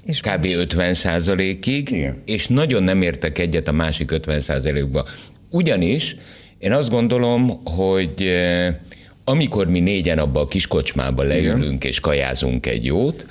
És 0.04 0.20
kb. 0.20 0.44
50 0.44 0.94
százalékig, 0.94 2.06
és 2.24 2.46
nagyon 2.46 2.82
nem 2.82 3.02
értek 3.02 3.38
egyet 3.38 3.68
a 3.68 3.72
másik 3.72 4.10
50 4.10 4.40
százalékba. 4.40 5.04
Ugyanis 5.50 6.16
én 6.58 6.72
azt 6.72 6.90
gondolom, 6.90 7.60
hogy 7.64 8.22
eh, 8.22 8.74
amikor 9.28 9.68
mi 9.68 9.80
négyen 9.80 10.18
abba 10.18 10.40
a 10.40 10.44
kis 10.44 10.66
kocsmába 10.66 11.22
leülünk 11.22 11.64
Igen. 11.64 11.78
és 11.80 12.00
kajázunk 12.00 12.66
egy 12.66 12.84
jót, 12.84 13.26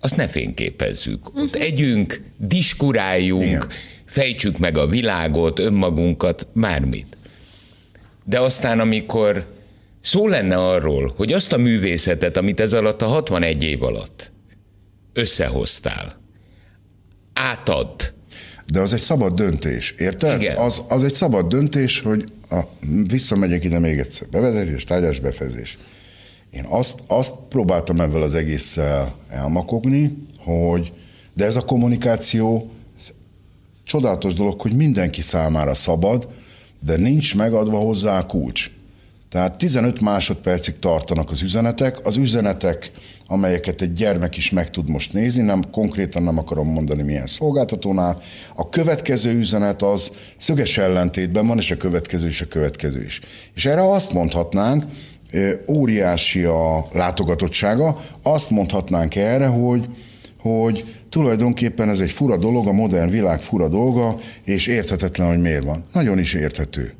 azt 0.00 0.16
ne 0.16 0.28
fényképezzük. 0.28 1.34
Ott 1.34 1.54
együnk, 1.54 2.22
diskuráljunk, 2.36 3.44
Igen. 3.44 3.66
fejtsük 4.04 4.58
meg 4.58 4.78
a 4.78 4.86
világot, 4.86 5.58
önmagunkat, 5.58 6.46
mármit. 6.52 7.16
De 8.24 8.40
aztán, 8.40 8.80
amikor 8.80 9.46
szó 10.00 10.28
lenne 10.28 10.56
arról, 10.56 11.12
hogy 11.16 11.32
azt 11.32 11.52
a 11.52 11.56
művészetet, 11.56 12.36
amit 12.36 12.60
ez 12.60 12.72
alatt 12.72 13.02
a 13.02 13.06
61 13.06 13.62
év 13.62 13.82
alatt 13.82 14.32
összehoztál, 15.12 16.20
átad. 17.32 18.12
De 18.66 18.80
az 18.80 18.92
egy 18.92 19.00
szabad 19.00 19.34
döntés, 19.34 19.94
érted? 19.98 20.42
Igen. 20.42 20.56
Az, 20.56 20.82
az 20.88 21.04
egy 21.04 21.14
szabad 21.14 21.46
döntés, 21.46 22.00
hogy 22.00 22.24
a, 22.50 22.60
visszamegyek 23.06 23.64
ide 23.64 23.78
még 23.78 23.98
egyszer. 23.98 24.28
Bevezetés, 24.28 24.84
tárgyás, 24.84 25.20
befejezés. 25.20 25.78
Én 26.50 26.66
azt, 26.68 26.98
azt 27.06 27.34
próbáltam 27.48 28.00
ebben 28.00 28.22
az 28.22 28.34
egésszel 28.34 29.14
elmakogni, 29.28 30.26
hogy 30.38 30.92
de 31.32 31.44
ez 31.44 31.56
a 31.56 31.64
kommunikáció 31.64 32.70
csodálatos 33.84 34.34
dolog, 34.34 34.60
hogy 34.60 34.76
mindenki 34.76 35.20
számára 35.20 35.74
szabad, 35.74 36.28
de 36.80 36.96
nincs 36.96 37.34
megadva 37.36 37.78
hozzá 37.78 38.18
a 38.18 38.26
kulcs. 38.26 38.70
Tehát 39.28 39.58
15 39.58 40.00
másodpercig 40.00 40.78
tartanak 40.78 41.30
az 41.30 41.42
üzenetek. 41.42 42.06
Az 42.06 42.16
üzenetek, 42.16 42.90
amelyeket 43.34 43.80
egy 43.80 43.92
gyermek 43.92 44.36
is 44.36 44.50
meg 44.50 44.70
tud 44.70 44.88
most 44.88 45.12
nézni, 45.12 45.42
nem 45.42 45.70
konkrétan 45.70 46.22
nem 46.22 46.38
akarom 46.38 46.68
mondani 46.68 47.02
milyen 47.02 47.26
szolgáltatónál. 47.26 48.22
A 48.54 48.68
következő 48.68 49.38
üzenet 49.38 49.82
az 49.82 50.12
szöges 50.36 50.78
ellentétben 50.78 51.46
van, 51.46 51.58
és 51.58 51.70
a 51.70 51.76
következő 51.76 52.26
is 52.26 52.40
a 52.40 52.46
következő 52.46 53.02
is. 53.04 53.20
És 53.54 53.66
erre 53.66 53.92
azt 53.92 54.12
mondhatnánk, 54.12 54.84
óriási 55.68 56.42
a 56.42 56.86
látogatottsága. 56.92 58.00
Azt 58.22 58.50
mondhatnánk 58.50 59.16
erre, 59.16 59.46
hogy, 59.46 59.86
hogy 60.38 60.84
tulajdonképpen 61.08 61.88
ez 61.88 62.00
egy 62.00 62.12
fura 62.12 62.36
dolog, 62.36 62.66
a 62.66 62.72
modern 62.72 63.10
világ 63.10 63.40
fura 63.40 63.68
dolga, 63.68 64.16
és 64.44 64.66
érthetetlen, 64.66 65.28
hogy 65.28 65.40
miért 65.40 65.64
van. 65.64 65.84
Nagyon 65.92 66.18
is 66.18 66.34
érthető. 66.34 66.92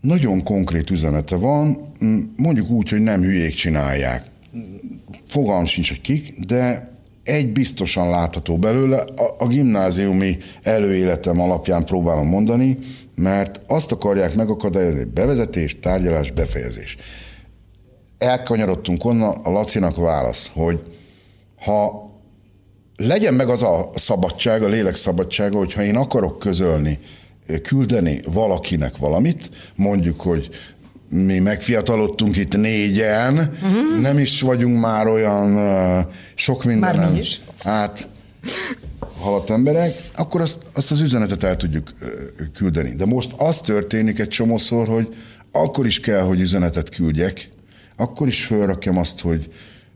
Nagyon 0.00 0.42
konkrét 0.42 0.90
üzenete 0.90 1.36
van, 1.36 1.92
mondjuk 2.36 2.70
úgy, 2.70 2.88
hogy 2.88 3.00
nem 3.00 3.22
hülyék 3.22 3.54
csinálják. 3.54 4.32
Fogalm 5.34 5.64
sincs, 5.64 5.88
hogy 5.88 6.00
kik, 6.00 6.34
de 6.46 6.90
egy 7.22 7.52
biztosan 7.52 8.10
látható 8.10 8.58
belőle, 8.58 8.96
a, 8.98 9.34
a 9.38 9.46
gimnáziumi 9.46 10.36
előéletem 10.62 11.40
alapján 11.40 11.84
próbálom 11.84 12.26
mondani, 12.26 12.78
mert 13.14 13.60
azt 13.66 13.92
akarják 13.92 14.34
megakadályozni, 14.34 15.04
bevezetés, 15.04 15.78
tárgyalás, 15.78 16.30
befejezés. 16.30 16.96
Elkanyarodtunk 18.18 19.04
onnan, 19.04 19.36
a 19.42 19.50
Lacinak 19.50 19.96
válasz, 19.96 20.50
hogy 20.54 20.80
ha 21.64 22.10
legyen 22.96 23.34
meg 23.34 23.48
az 23.48 23.62
a 23.62 23.90
szabadság, 23.94 24.62
a 24.62 24.68
lélek 24.68 24.96
szabadsága, 24.96 25.58
hogyha 25.58 25.82
én 25.82 25.96
akarok 25.96 26.38
közölni, 26.38 26.98
küldeni 27.62 28.20
valakinek 28.32 28.96
valamit, 28.96 29.50
mondjuk, 29.74 30.20
hogy 30.20 30.48
mi 31.14 31.38
megfiatalodtunk 31.38 32.36
itt 32.36 32.56
négyen, 32.56 33.34
uh-huh. 33.62 34.00
nem 34.00 34.18
is 34.18 34.40
vagyunk 34.40 34.80
már 34.80 35.06
olyan 35.06 35.54
uh, 35.54 36.12
sok 36.34 36.64
minden. 36.64 36.96
Már 36.96 37.16
is. 37.16 37.40
Hát 37.58 38.08
halott 39.20 39.50
emberek, 39.50 39.90
akkor 40.14 40.40
azt, 40.40 40.58
azt 40.72 40.90
az 40.90 41.00
üzenetet 41.00 41.42
el 41.42 41.56
tudjuk 41.56 41.92
küldeni. 42.54 42.94
De 42.94 43.06
most 43.06 43.32
az 43.36 43.60
történik 43.60 44.18
egy 44.18 44.28
csomószor, 44.28 44.88
hogy 44.88 45.14
akkor 45.52 45.86
is 45.86 46.00
kell, 46.00 46.22
hogy 46.22 46.40
üzenetet 46.40 46.88
küldjek, 46.88 47.50
akkor 47.96 48.26
is 48.26 48.44
fölrakjam 48.44 48.98
azt, 48.98 49.20
hogy 49.20 49.50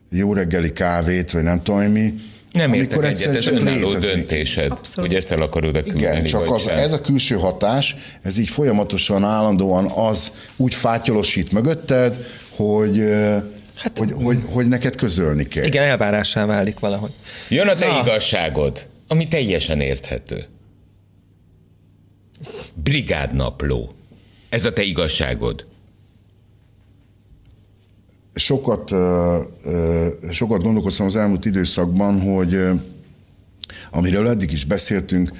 jó 0.09 0.33
reggeli 0.33 0.71
kávét, 0.71 1.31
vagy 1.31 1.43
nem 1.43 1.63
tudom 1.63 1.81
mi, 1.81 2.13
nem 2.51 2.73
értek 2.73 3.03
egyet, 3.05 3.35
ez 3.35 3.47
önálló 3.47 3.93
döntésed, 3.93 4.71
Abszolút. 4.71 5.09
hogy 5.09 5.17
ezt 5.19 5.31
el 5.31 5.41
akarod-e 5.41 5.83
küldeni, 5.83 6.17
Igen, 6.17 6.23
csak 6.23 6.51
az, 6.51 6.67
ez 6.67 6.93
a 6.93 7.01
külső 7.01 7.35
hatás, 7.35 7.95
ez 8.21 8.37
így 8.37 8.49
folyamatosan, 8.49 9.23
állandóan 9.23 9.85
az 9.85 10.33
úgy 10.55 10.75
fátyolosít 10.75 11.51
mögötted, 11.51 12.25
hogy 12.55 13.03
Hát, 13.75 13.97
hogy, 13.97 14.13
hogy, 14.23 14.37
hogy 14.51 14.67
neked 14.67 14.95
közölni 14.95 15.47
kell. 15.47 15.65
Igen, 15.65 15.83
elvárásá 15.83 16.45
válik 16.45 16.79
valahogy. 16.79 17.11
Jön 17.49 17.67
a 17.67 17.75
te 17.75 17.87
Na. 17.87 18.01
igazságod, 18.03 18.85
ami 19.07 19.27
teljesen 19.27 19.81
érthető. 19.81 20.45
Brigádnapló. 22.83 23.93
Ez 24.49 24.65
a 24.65 24.73
te 24.73 24.81
igazságod. 24.81 25.65
Sokat, 28.33 28.89
sokat 30.31 30.63
gondolkoztam 30.63 31.05
az 31.05 31.15
elmúlt 31.15 31.45
időszakban, 31.45 32.21
hogy 32.21 32.69
amiről 33.91 34.27
eddig 34.27 34.51
is 34.51 34.65
beszéltünk, 34.65 35.31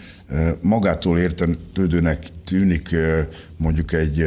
magától 0.62 1.18
értetődőnek 1.18 2.28
tűnik 2.46 2.96
mondjuk 3.58 3.94
egy 3.94 4.26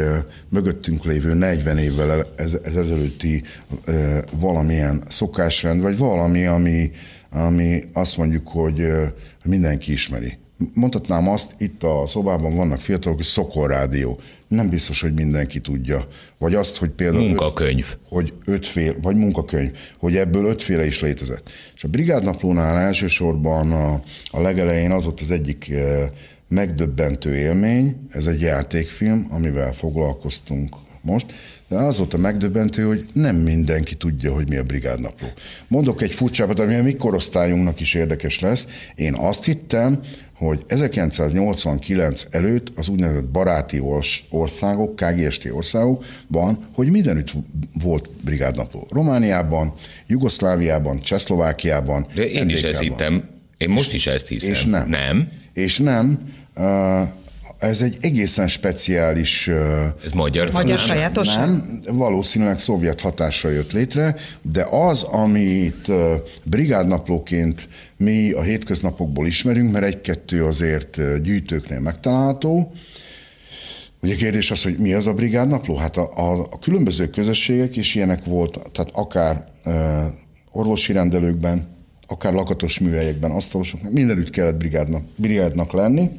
mögöttünk 0.49 1.05
lévő 1.05 1.35
40 1.35 1.79
évvel 1.79 2.27
ez, 2.37 2.59
ez 2.65 2.75
ezelőtti 2.75 3.43
valamilyen 4.33 5.03
szokásrend, 5.09 5.81
vagy 5.81 5.99
valami, 5.99 6.47
ami, 6.47 6.91
ami 7.31 7.85
azt 7.93 8.17
mondjuk, 8.17 8.49
hogy 8.49 8.87
mindenki 9.45 9.93
ismeri. 9.93 10.39
Mondhatnám 10.75 11.29
azt, 11.29 11.55
itt 11.59 11.83
a 11.83 12.05
szobában 12.07 12.57
vannak 12.57 12.81
fiatalok, 12.81 13.17
hogy 13.17 13.27
szokorrádió. 13.27 14.21
Nem 14.49 14.69
biztos, 14.69 15.01
hogy 15.01 15.15
mindenki 15.15 15.61
tudja. 15.61 16.07
Vagy 16.39 16.55
azt, 16.55 16.77
hogy 16.77 16.91
például... 16.91 17.27
Munkakönyv. 17.27 17.87
Öt, 17.91 17.99
hogy 18.09 18.33
ötféle, 18.45 18.95
vagy 19.03 19.17
munkakönyv, 19.17 19.71
hogy 19.99 20.17
ebből 20.17 20.45
ötféle 20.45 20.87
is 20.87 21.01
létezett. 21.01 21.51
És 21.75 21.85
a 21.85 21.89
brigádnaplónál 21.89 22.77
elsősorban 22.77 23.73
a, 23.73 24.03
a 24.31 24.41
legelején 24.41 24.91
az 24.91 25.05
volt 25.05 25.21
az 25.21 25.31
egyik 25.31 25.73
megdöbbentő 26.49 27.35
élmény, 27.37 28.07
ez 28.11 28.27
egy 28.27 28.41
játékfilm, 28.41 29.27
amivel 29.31 29.73
foglalkoztunk 29.73 30.77
most, 31.01 31.35
de 31.73 31.79
az 31.79 31.99
volt 31.99 32.15
a 32.15 32.19
megdöbbentő, 32.19 32.85
hogy 32.85 33.09
nem 33.13 33.37
mindenki 33.37 33.95
tudja, 33.95 34.35
hogy 34.35 34.49
mi 34.49 34.57
a 34.57 34.63
brigádnapló. 34.63 35.27
Mondok 35.69 36.03
egy 36.03 36.13
furcsábbat, 36.13 36.59
ami 36.59 36.75
a 36.75 36.83
mi 36.83 36.93
korosztályunknak 36.93 37.81
is 37.81 37.95
érdekes 37.95 38.41
lesz. 38.41 38.69
Én 38.95 39.15
azt 39.15 39.45
hittem, 39.45 40.01
hogy 40.33 40.65
1989 40.67 42.27
előtt 42.31 42.73
az 42.77 42.89
úgynevezett 42.89 43.29
baráti 43.29 43.83
országok, 44.31 44.97
KGST 44.97 45.49
országokban, 45.53 46.59
hogy 46.73 46.91
mindenütt 46.91 47.33
volt 47.83 48.09
brigádnapló. 48.21 48.87
Romániában, 48.91 49.75
Jugoszláviában, 50.07 51.01
Csehszlovákiában. 51.01 52.07
De 52.15 52.31
én 52.31 52.49
is 52.49 52.63
ezt 52.63 52.81
hittem. 52.81 53.29
Én 53.57 53.69
most 53.69 53.93
is 53.93 54.07
ezt 54.07 54.29
hiszem. 54.29 54.51
És 54.51 54.65
nem. 54.65 54.89
Nem? 54.89 55.29
És 55.53 55.79
nem. 55.79 56.19
Ez 57.63 57.83
egy 57.83 57.97
egészen 58.01 58.47
speciális... 58.47 59.49
Ez 60.05 60.11
magyar? 60.15 60.51
Magyar 60.53 60.79
sajátosság? 60.79 61.47
Nem, 61.47 61.79
valószínűleg 61.91 62.59
szovjet 62.59 63.01
hatásra 63.01 63.51
jött 63.51 63.73
létre, 63.73 64.17
de 64.43 64.63
az, 64.71 65.03
amit 65.03 65.89
brigádnaplóként 66.45 67.69
mi 67.97 68.33
a 68.33 68.43
hétköznapokból 68.43 69.27
ismerünk, 69.27 69.73
mert 69.73 69.85
egy-kettő 69.85 70.45
azért 70.45 71.23
gyűjtőknél 71.23 71.81
megtalálható, 71.81 72.73
Ugye 74.05 74.15
kérdés 74.15 74.51
az, 74.51 74.63
hogy 74.63 74.79
mi 74.79 74.93
az 74.93 75.07
a 75.07 75.15
brigádnapló? 75.15 75.77
Hát 75.77 75.97
a, 75.97 76.11
a, 76.17 76.41
a 76.41 76.59
különböző 76.59 77.11
közösségek 77.11 77.77
is 77.77 77.95
ilyenek 77.95 78.25
volt, 78.25 78.59
tehát 78.73 78.91
akár 78.93 79.49
e, 79.65 80.15
orvosi 80.53 80.93
rendelőkben, 80.93 81.67
akár 82.07 82.33
lakatos 82.33 82.79
műhelyekben, 82.79 83.31
asztalosoknak, 83.31 83.93
mindenütt 83.93 84.31
kellett 84.31 84.57
brigádnak, 84.57 85.05
brigádnak 85.17 85.73
lenni, 85.73 86.11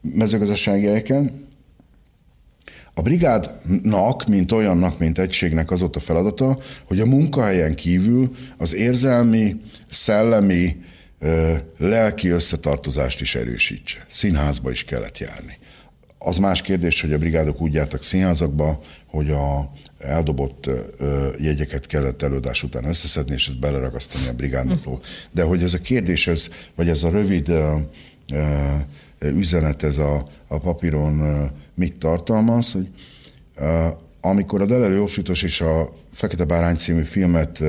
mezőgazdasági 0.00 0.84
helyeken. 0.84 1.48
A 2.94 3.02
brigádnak, 3.02 4.26
mint 4.26 4.52
olyannak, 4.52 4.98
mint 4.98 5.18
egységnek 5.18 5.70
az 5.70 5.82
ott 5.82 5.96
a 5.96 6.00
feladata, 6.00 6.58
hogy 6.84 7.00
a 7.00 7.06
munkahelyen 7.06 7.74
kívül 7.74 8.30
az 8.56 8.74
érzelmi, 8.74 9.60
szellemi, 9.88 10.76
lelki 11.78 12.28
összetartozást 12.28 13.20
is 13.20 13.34
erősítse. 13.34 14.06
Színházba 14.08 14.70
is 14.70 14.84
kellett 14.84 15.18
járni. 15.18 15.58
Az 16.18 16.38
más 16.38 16.62
kérdés, 16.62 17.00
hogy 17.00 17.12
a 17.12 17.18
brigádok 17.18 17.60
úgy 17.60 17.74
jártak 17.74 18.02
színházakba, 18.02 18.80
hogy 19.06 19.30
a 19.30 19.72
eldobott 19.98 20.70
jegyeket 21.38 21.86
kellett 21.86 22.22
előadás 22.22 22.62
után 22.62 22.84
összeszedni, 22.84 23.32
és 23.32 23.50
beleragasztani 23.58 24.28
a 24.28 24.32
brigádnapló. 24.32 25.00
De 25.30 25.42
hogy 25.42 25.62
ez 25.62 25.74
a 25.74 25.78
kérdés, 25.78 26.26
ez, 26.26 26.48
vagy 26.74 26.88
ez 26.88 27.04
a 27.04 27.10
rövid 27.10 27.52
üzenet, 29.20 29.82
ez 29.82 29.98
a, 29.98 30.28
a 30.46 30.58
papíron 30.58 31.48
mit 31.74 31.98
tartalmaz, 31.98 32.72
hogy 32.72 32.88
amikor 34.20 34.60
a 34.60 34.66
Delelő 34.66 34.94
Jobsítos 34.94 35.42
és 35.42 35.60
a 35.60 35.92
Fekete 36.12 36.44
Bárány 36.44 36.76
című 36.76 37.02
filmet 37.02 37.62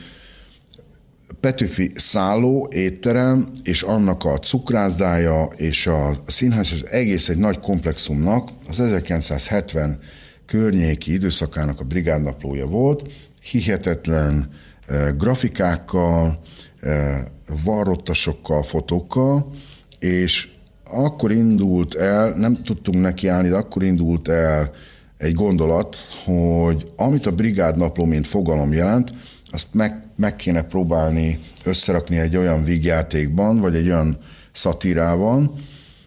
Petőfi 1.40 1.90
szálló, 1.94 2.68
étterem, 2.72 3.48
és 3.64 3.82
annak 3.82 4.24
a 4.24 4.38
cukrászdája 4.38 5.48
és 5.56 5.86
a 5.86 6.16
színház, 6.26 6.72
az 6.72 6.90
egész 6.90 7.28
egy 7.28 7.36
nagy 7.36 7.58
komplexumnak 7.58 8.48
az 8.68 8.80
1970 8.80 9.98
környéki 10.46 11.12
időszakának 11.12 11.80
a 11.80 11.84
brigádnaplója 11.84 12.66
volt, 12.66 13.10
hihetetlen 13.40 14.48
eh, 14.86 15.12
grafikákkal, 15.16 16.40
eh, 16.80 17.24
varrottasokkal, 17.64 18.62
fotókkal, 18.62 19.50
és 19.98 20.48
akkor 20.84 21.32
indult 21.32 21.94
el, 21.94 22.30
nem 22.30 22.54
tudtunk 22.54 23.00
nekiállni, 23.00 23.48
de 23.48 23.56
akkor 23.56 23.82
indult 23.82 24.28
el 24.28 24.72
egy 25.18 25.32
gondolat, 25.32 25.96
hogy 26.24 26.90
amit 26.96 27.26
a 27.26 27.34
brigádnapló 27.34 28.04
mint 28.04 28.26
fogalom 28.26 28.72
jelent, 28.72 29.12
azt 29.50 29.74
meg, 29.74 30.02
meg 30.16 30.36
kéne 30.36 30.62
próbálni 30.62 31.40
összerakni 31.64 32.18
egy 32.18 32.36
olyan 32.36 32.64
vígjátékban, 32.64 33.60
vagy 33.60 33.74
egy 33.74 33.86
olyan 33.86 34.18
szatírában, 34.52 35.54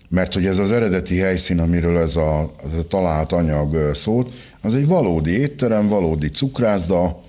mert 0.10 0.34
hogy 0.34 0.46
ez 0.46 0.58
az 0.58 0.72
eredeti 0.72 1.18
helyszín, 1.18 1.60
amiről 1.60 1.98
ez 1.98 2.16
a, 2.16 2.52
ez 2.64 2.80
a 2.80 2.88
talált 2.88 3.32
anyag 3.32 3.96
szólt, 3.96 4.34
az 4.62 4.76
egy 4.76 4.88
valódi 4.88 5.32
étterem, 5.40 5.88
valódi 5.88 6.30
cukrászda, 6.30 7.24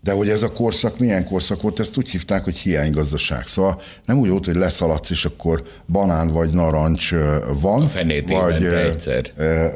de 0.00 0.12
hogy 0.12 0.28
ez 0.28 0.42
a 0.42 0.52
korszak 0.52 0.98
milyen 0.98 1.24
korszak 1.24 1.62
volt, 1.62 1.80
ezt 1.80 1.96
úgy 1.96 2.08
hívták, 2.08 2.44
hogy 2.44 2.56
hiánygazdaság. 2.56 3.46
Szóval 3.46 3.80
nem 4.04 4.18
úgy 4.18 4.28
volt, 4.28 4.44
hogy 4.44 4.54
leszaladsz, 4.54 5.10
és 5.10 5.24
akkor 5.24 5.62
banán 5.88 6.28
vagy 6.28 6.50
narancs 6.50 7.14
van. 7.60 7.82
A 7.82 7.88
vagy, 8.26 8.64
egyszer. 8.64 9.32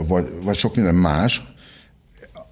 Vagy, 0.07 0.27
vagy 0.43 0.57
sok 0.57 0.75
minden 0.75 0.95
más, 0.95 1.43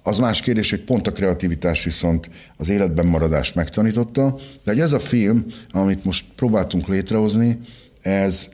az 0.03 0.17
más 0.17 0.41
kérdés, 0.41 0.69
hogy 0.69 0.79
pont 0.79 1.07
a 1.07 1.11
kreativitás 1.11 1.83
viszont 1.83 2.29
az 2.57 2.69
életben 2.69 3.05
maradást 3.05 3.55
megtanította, 3.55 4.35
de 4.63 4.71
hogy 4.71 4.79
ez 4.79 4.93
a 4.93 4.99
film, 4.99 5.45
amit 5.69 6.05
most 6.05 6.25
próbáltunk 6.35 6.87
létrehozni, 6.87 7.59
ez 8.01 8.49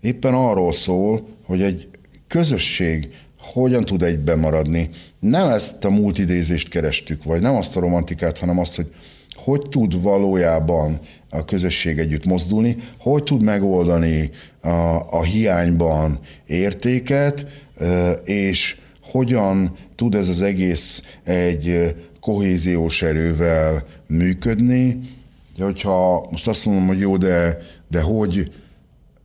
éppen 0.00 0.34
arról 0.34 0.72
szól, 0.72 1.28
hogy 1.44 1.62
egy 1.62 1.88
közösség 2.28 3.08
hogyan 3.42 3.84
tud 3.84 4.02
egyben 4.02 4.38
maradni. 4.38 4.88
Nem 5.20 5.48
ezt 5.48 5.84
a 5.84 5.90
multidézést 5.90 6.68
kerestük, 6.68 7.24
vagy 7.24 7.40
nem 7.40 7.54
azt 7.54 7.76
a 7.76 7.80
romantikát, 7.80 8.38
hanem 8.38 8.58
azt, 8.58 8.76
hogy 8.76 8.92
hogy 9.34 9.68
tud 9.68 10.02
valójában 10.02 11.00
a 11.30 11.44
közösség 11.44 11.98
együtt 11.98 12.24
mozdulni, 12.24 12.76
hogy 12.98 13.22
tud 13.22 13.42
megoldani 13.42 14.30
a, 14.60 14.68
a 15.10 15.22
hiányban 15.22 16.18
értéket, 16.46 17.46
és 18.24 18.80
hogyan 19.02 19.76
tud 19.94 20.14
ez 20.14 20.28
az 20.28 20.42
egész 20.42 21.02
egy 21.24 21.94
kohéziós 22.20 23.02
erővel 23.02 23.86
működni. 24.06 25.00
De 25.56 25.64
hogyha 25.64 26.28
most 26.30 26.48
azt 26.48 26.64
mondom, 26.66 26.86
hogy 26.86 27.00
jó, 27.00 27.16
de, 27.16 27.58
de 27.90 28.00
hogy, 28.00 28.52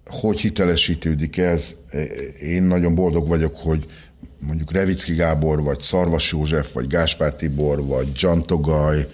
hogy 0.05 0.39
hitelesítődik 0.39 1.37
ez, 1.37 1.75
én 2.41 2.63
nagyon 2.63 2.95
boldog 2.95 3.27
vagyok, 3.27 3.55
hogy 3.55 3.85
mondjuk 4.39 4.71
Revicki 4.71 5.13
Gábor, 5.13 5.63
vagy 5.63 5.79
Szarvas 5.79 6.31
József, 6.31 6.73
vagy 6.73 6.87
Gáspár 6.87 7.35
Tibor, 7.35 7.85
vagy 7.85 8.27
Togaj, 8.45 9.07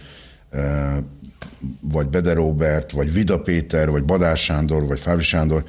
vagy 1.80 2.08
Bede 2.08 2.34
Robert, 2.34 2.92
vagy 2.92 3.14
Vida 3.14 3.40
Péter, 3.40 3.90
vagy 3.90 4.04
Badás 4.04 4.44
Sándor, 4.44 4.88
vagy 4.88 5.00
Fábri 5.00 5.24
Sándor 5.24 5.64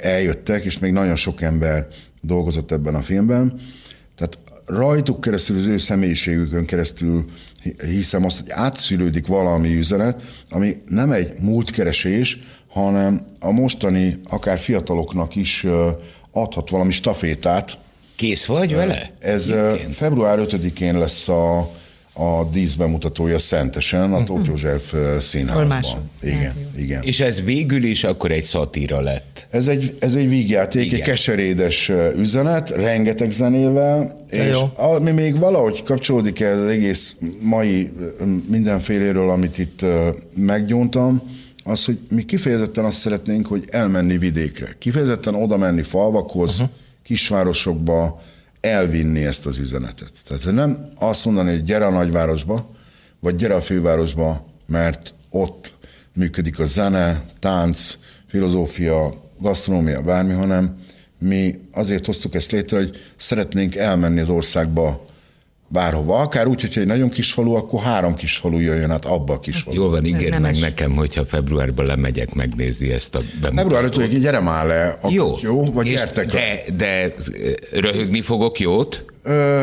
eljöttek, 0.00 0.64
és 0.64 0.78
még 0.78 0.92
nagyon 0.92 1.16
sok 1.16 1.42
ember 1.42 1.86
dolgozott 2.20 2.72
ebben 2.72 2.94
a 2.94 3.02
filmben. 3.02 3.60
Tehát 4.16 4.38
rajtuk 4.66 5.20
keresztül, 5.20 5.58
az 5.58 5.66
ő 5.66 5.78
személyiségükön 5.78 6.64
keresztül 6.64 7.24
hiszem 7.84 8.24
azt, 8.24 8.40
hogy 8.40 8.50
átszülődik 8.50 9.26
valami 9.26 9.76
üzenet, 9.76 10.22
ami 10.48 10.82
nem 10.88 11.12
egy 11.12 11.32
múltkeresés, 11.40 12.38
hanem 12.68 13.24
a 13.40 13.50
mostani, 13.50 14.20
akár 14.28 14.58
fiataloknak 14.58 15.36
is 15.36 15.66
adhat 16.30 16.70
valami 16.70 16.90
stafétát. 16.90 17.78
Kész 18.22 18.44
vagy 18.44 18.74
vele? 18.74 19.10
Ez 19.18 19.48
Egyébként. 19.48 19.94
február 19.94 20.38
5-én 20.42 20.98
lesz 20.98 21.28
a 21.28 21.70
a 22.14 22.44
díszbemutatója 22.52 23.38
Szentesen, 23.38 24.12
a. 24.12 24.24
Tóth 24.24 24.48
József 24.48 24.94
színházban. 25.20 26.10
Igen, 26.20 26.52
igen. 26.76 27.02
És 27.02 27.20
ez 27.20 27.42
végül 27.42 27.82
is 27.82 28.04
akkor 28.04 28.32
egy 28.32 28.42
szatíra 28.42 29.00
lett. 29.00 29.46
Ez 29.50 29.68
egy, 29.68 29.96
ez 29.98 30.14
egy 30.14 30.28
vígjáték, 30.28 30.84
igen. 30.84 30.98
egy 30.98 31.04
keserédes 31.04 31.92
üzenet, 32.16 32.70
rengeteg 32.70 33.30
zenével, 33.30 34.16
De 34.30 34.48
és 34.48 34.58
ami 34.76 35.10
még 35.10 35.38
valahogy 35.38 35.82
kapcsolódik 35.82 36.40
ez 36.40 36.58
az 36.58 36.68
egész 36.68 37.16
mai 37.40 37.92
mindenféléről, 38.48 39.30
amit 39.30 39.58
itt 39.58 39.84
meggyóntam, 40.36 41.22
az, 41.64 41.84
hogy 41.84 41.98
mi 42.10 42.22
kifejezetten 42.22 42.84
azt 42.84 42.98
szeretnénk, 42.98 43.46
hogy 43.46 43.64
elmenni 43.70 44.18
vidékre. 44.18 44.76
Kifejezetten 44.78 45.34
oda 45.34 45.56
menni 45.56 45.82
falvakhoz, 45.82 46.52
uh-huh. 46.52 46.68
Kisvárosokba, 47.02 48.22
elvinni 48.60 49.24
ezt 49.24 49.46
az 49.46 49.58
üzenetet. 49.58 50.12
Tehát 50.26 50.52
nem 50.52 50.92
azt 50.94 51.24
mondani, 51.24 51.50
hogy 51.50 51.62
gyere 51.62 51.86
a 51.86 51.90
nagyvárosba, 51.90 52.70
vagy 53.20 53.36
gyere 53.36 53.54
a 53.54 53.60
fővárosba, 53.60 54.46
mert 54.66 55.14
ott 55.30 55.74
működik 56.12 56.58
a 56.58 56.64
zene, 56.64 57.24
tánc, 57.38 57.98
filozófia, 58.26 59.14
gasztronómia, 59.38 60.02
bármi, 60.02 60.32
hanem 60.32 60.80
mi 61.18 61.58
azért 61.72 62.06
hoztuk 62.06 62.34
ezt 62.34 62.50
létre, 62.50 62.76
hogy 62.76 62.96
szeretnénk 63.16 63.76
elmenni 63.76 64.20
az 64.20 64.28
országba 64.28 65.06
bárhova. 65.72 66.18
Akár 66.18 66.46
úgy, 66.46 66.60
hogyha 66.60 66.80
egy 66.80 66.86
nagyon 66.86 67.08
kis 67.08 67.32
falu, 67.32 67.54
akkor 67.54 67.80
három 67.80 68.14
kis 68.14 68.36
falu 68.36 68.58
jöjjön 68.58 68.90
át 68.90 69.04
abba 69.04 69.32
a 69.32 69.40
kis 69.40 69.60
falu. 69.60 69.76
Jól 69.76 69.90
van, 69.90 70.04
ígérd 70.04 70.40
meg 70.40 70.58
nekem, 70.58 70.92
hogyha 70.92 71.24
februárban 71.24 71.86
lemegyek 71.86 72.34
megnézni 72.34 72.92
ezt 72.92 73.14
a 73.14 73.20
bemutatót. 73.40 73.72
Február 73.72 74.08
5 74.10 74.20
gyere 74.20 74.40
már 74.40 74.66
le. 74.66 74.98
Jó. 75.08 75.34
jó 75.40 75.64
vagy 75.64 75.86
gyertek 75.86 76.26
de, 76.26 76.60
de 76.76 77.14
röhögni 77.72 78.20
fogok 78.20 78.60
jót? 78.60 79.04
Ö, 79.22 79.62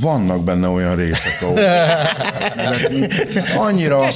vannak 0.00 0.44
benne 0.44 0.68
olyan 0.68 0.96
részek, 0.96 1.38
ahol 1.42 1.58
annyira, 3.68 4.08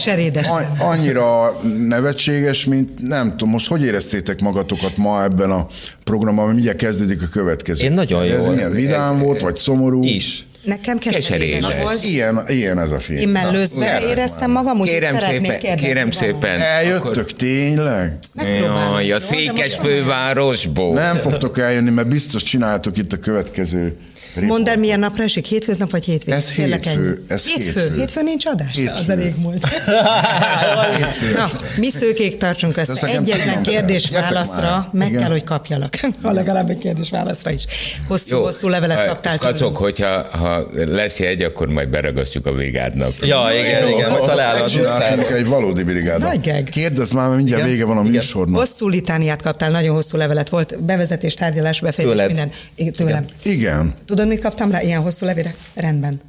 annyira 0.78 1.60
nevetséges, 1.88 2.64
mint 2.64 3.08
nem 3.08 3.30
tudom, 3.30 3.50
most 3.50 3.68
hogy 3.68 3.82
éreztétek 3.82 4.40
magatokat 4.40 4.96
ma 4.96 5.22
ebben 5.22 5.50
a 5.50 5.66
programban, 6.04 6.44
mert 6.44 6.54
mindjárt 6.54 6.78
kezdődik 6.78 7.22
a 7.22 7.26
következő. 7.26 7.84
Én 7.84 7.92
nagyon 7.92 8.24
jó. 8.24 8.34
Ez 8.34 8.46
milyen 8.46 8.70
vidám 8.70 9.14
ez, 9.14 9.22
volt, 9.22 9.40
vagy 9.40 9.56
szomorú? 9.56 10.02
Is. 10.02 10.47
Nekem 10.68 10.98
keserédes 10.98 11.74
volt. 11.80 12.04
Ilyen, 12.04 12.44
ilyen 12.48 12.78
ez 12.78 12.90
a 12.90 12.98
film. 12.98 13.18
Én 13.18 13.28
mellőzve 13.28 14.00
éreztem 14.00 14.50
magam, 14.50 14.80
úgy 14.80 14.88
kérem 14.88 15.18
szépen, 15.18 15.76
Kérem 15.76 16.10
szépen. 16.10 16.60
Eljöttök, 16.60 17.06
akkor... 17.06 17.32
tényleg? 17.32 18.18
Jaj, 18.34 19.12
a 19.12 19.20
székes 19.20 19.74
fővárosból. 19.74 20.94
Nem 20.94 21.16
fogtok 21.16 21.58
eljönni, 21.58 21.90
mert 21.90 22.08
biztos 22.08 22.42
csináltok 22.42 22.96
itt 22.96 23.12
a 23.12 23.18
következő 23.18 23.96
Mondd 24.40 24.68
el, 24.68 24.76
milyen 24.76 24.98
napra 24.98 25.22
esik? 25.22 25.46
Hétköznap 25.46 25.90
vagy 25.90 26.04
hétvég? 26.04 26.34
Ez 26.34 26.50
hétfő. 26.50 27.24
Ez 27.28 27.46
hétfő. 27.46 27.80
hétfő. 27.80 27.94
Hétfő 27.96 28.22
nincs 28.22 28.46
adás? 28.46 28.76
Hétfő. 28.76 28.94
Az 28.94 29.08
elég 29.08 29.34
múlt. 29.36 29.66
Na, 31.36 31.50
mi 31.76 31.90
szőkék 31.90 32.36
tartsunk 32.36 32.76
össze. 32.76 33.06
Egyetlen 33.06 33.62
kérdés 33.62 34.10
válaszra 34.10 34.88
meg 34.92 35.08
Igen. 35.08 35.20
kell, 35.20 35.30
hogy 35.30 35.44
kapjalak. 35.44 36.00
Ha 36.22 36.32
legalább 36.32 36.70
egy 36.70 36.78
kérdés 36.78 37.10
válaszra 37.10 37.50
is. 37.50 37.64
Hosszú-hosszú 38.08 38.68
levelet 38.68 39.06
kaptál. 39.06 39.38
Kacok, 39.38 39.76
hogyha 39.76 40.26
ha 40.36 40.57
lesz 40.72 41.20
egy, 41.20 41.42
akkor 41.42 41.68
majd 41.68 41.88
beragasztjuk 41.88 42.46
a 42.46 42.52
brigádnak. 42.52 43.12
Ja, 43.20 43.46
igen, 43.58 43.88
igen, 43.88 44.10
majd 44.10 44.22
találhatunk 44.22 45.30
egy 45.30 45.46
valódi 45.46 45.82
brigádnak. 45.82 46.64
Kérdezz 46.70 47.12
már, 47.12 47.26
mert 47.26 47.36
mindjárt 47.36 47.64
vége 47.64 47.84
van 47.84 47.96
a 47.96 48.02
műsornak. 48.02 48.58
Hosszú 48.58 48.88
litániát 48.88 49.42
kaptál, 49.42 49.70
nagyon 49.70 49.94
hosszú 49.94 50.16
levelet 50.16 50.48
volt, 50.48 50.82
bevezetés, 50.82 51.34
tárgyalás, 51.34 51.80
befejezés, 51.80 52.26
minden. 52.26 52.50
Tőlem. 52.96 53.24
Igen. 53.42 53.94
Tudod, 54.06 54.28
mit 54.28 54.40
kaptam 54.40 54.70
rá? 54.70 54.80
Ilyen 54.82 55.00
hosszú 55.00 55.26
levére? 55.26 55.54
Rendben. 55.74 56.20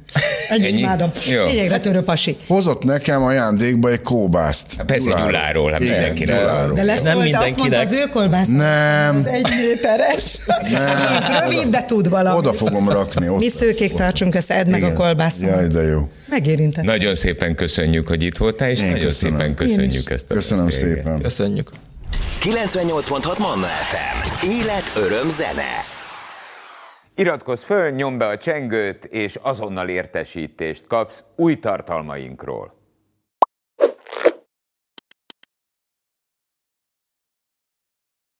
Ennyi, 0.48 0.66
Ennyi? 0.66 0.78
imádom. 0.78 1.10
Lényegre 1.26 1.78
törő 1.78 2.00
pasi. 2.00 2.36
Hozott 2.46 2.84
nekem 2.84 3.22
ajándékba 3.22 3.90
egy 3.90 4.00
kóbászt. 4.00 4.66
Hát 4.76 4.86
persze 4.86 5.10
Gyuláról, 5.24 5.70
hát 5.70 5.80
mindenkiről. 5.80 6.72
De 6.74 6.82
lesz 6.82 7.00
nem 7.00 7.18
mindenkinek. 7.18 7.48
Azt 7.48 7.58
mondta, 7.58 7.78
az 7.78 7.92
ő 7.92 8.04
kolbász. 8.12 8.46
Nem. 8.46 9.16
Az 9.16 9.26
egy 9.26 9.46
méteres. 9.60 10.38
Nem. 10.72 11.42
Rövid, 11.42 11.66
de 11.66 11.84
tud 11.84 12.08
valamit. 12.08 12.38
Oda 12.38 12.52
fogom 12.52 12.88
rakni. 12.88 13.28
Ott 13.28 13.38
Mi 13.38 13.48
szőkék 13.48 13.92
tartsunk 13.92 14.19
ezt, 14.20 14.50
edd 14.50 14.68
meg 14.68 14.82
a 14.82 14.92
kolbászot. 14.92 15.48
Jaj, 15.48 15.66
de 15.66 15.82
jó. 15.82 16.08
Megérintett. 16.28 16.84
Nagyon 16.84 17.14
szépen 17.14 17.54
köszönjük, 17.54 18.08
hogy 18.08 18.22
itt 18.22 18.36
voltál, 18.36 18.70
és 18.70 18.80
Én 18.82 18.90
nagyon 18.90 19.04
köszönöm. 19.04 19.38
szépen 19.38 19.54
köszönjük 19.54 20.10
ezt 20.10 20.30
a 20.30 20.34
Köszönöm 20.34 20.64
beszélget. 20.64 20.96
szépen. 21.04 21.20
Köszönjük. 21.20 21.70
98.6 22.42 23.38
Manna 23.38 23.66
FM. 23.66 24.46
Élet, 24.48 24.92
öröm, 24.96 25.28
zene. 25.28 25.84
Iratkozz 27.14 27.62
föl, 27.62 27.90
nyomd 27.90 28.18
be 28.18 28.26
a 28.26 28.38
csengőt, 28.38 29.04
és 29.04 29.38
azonnal 29.42 29.88
értesítést 29.88 30.84
kapsz 30.88 31.22
új 31.36 31.58
tartalmainkról. 31.58 32.79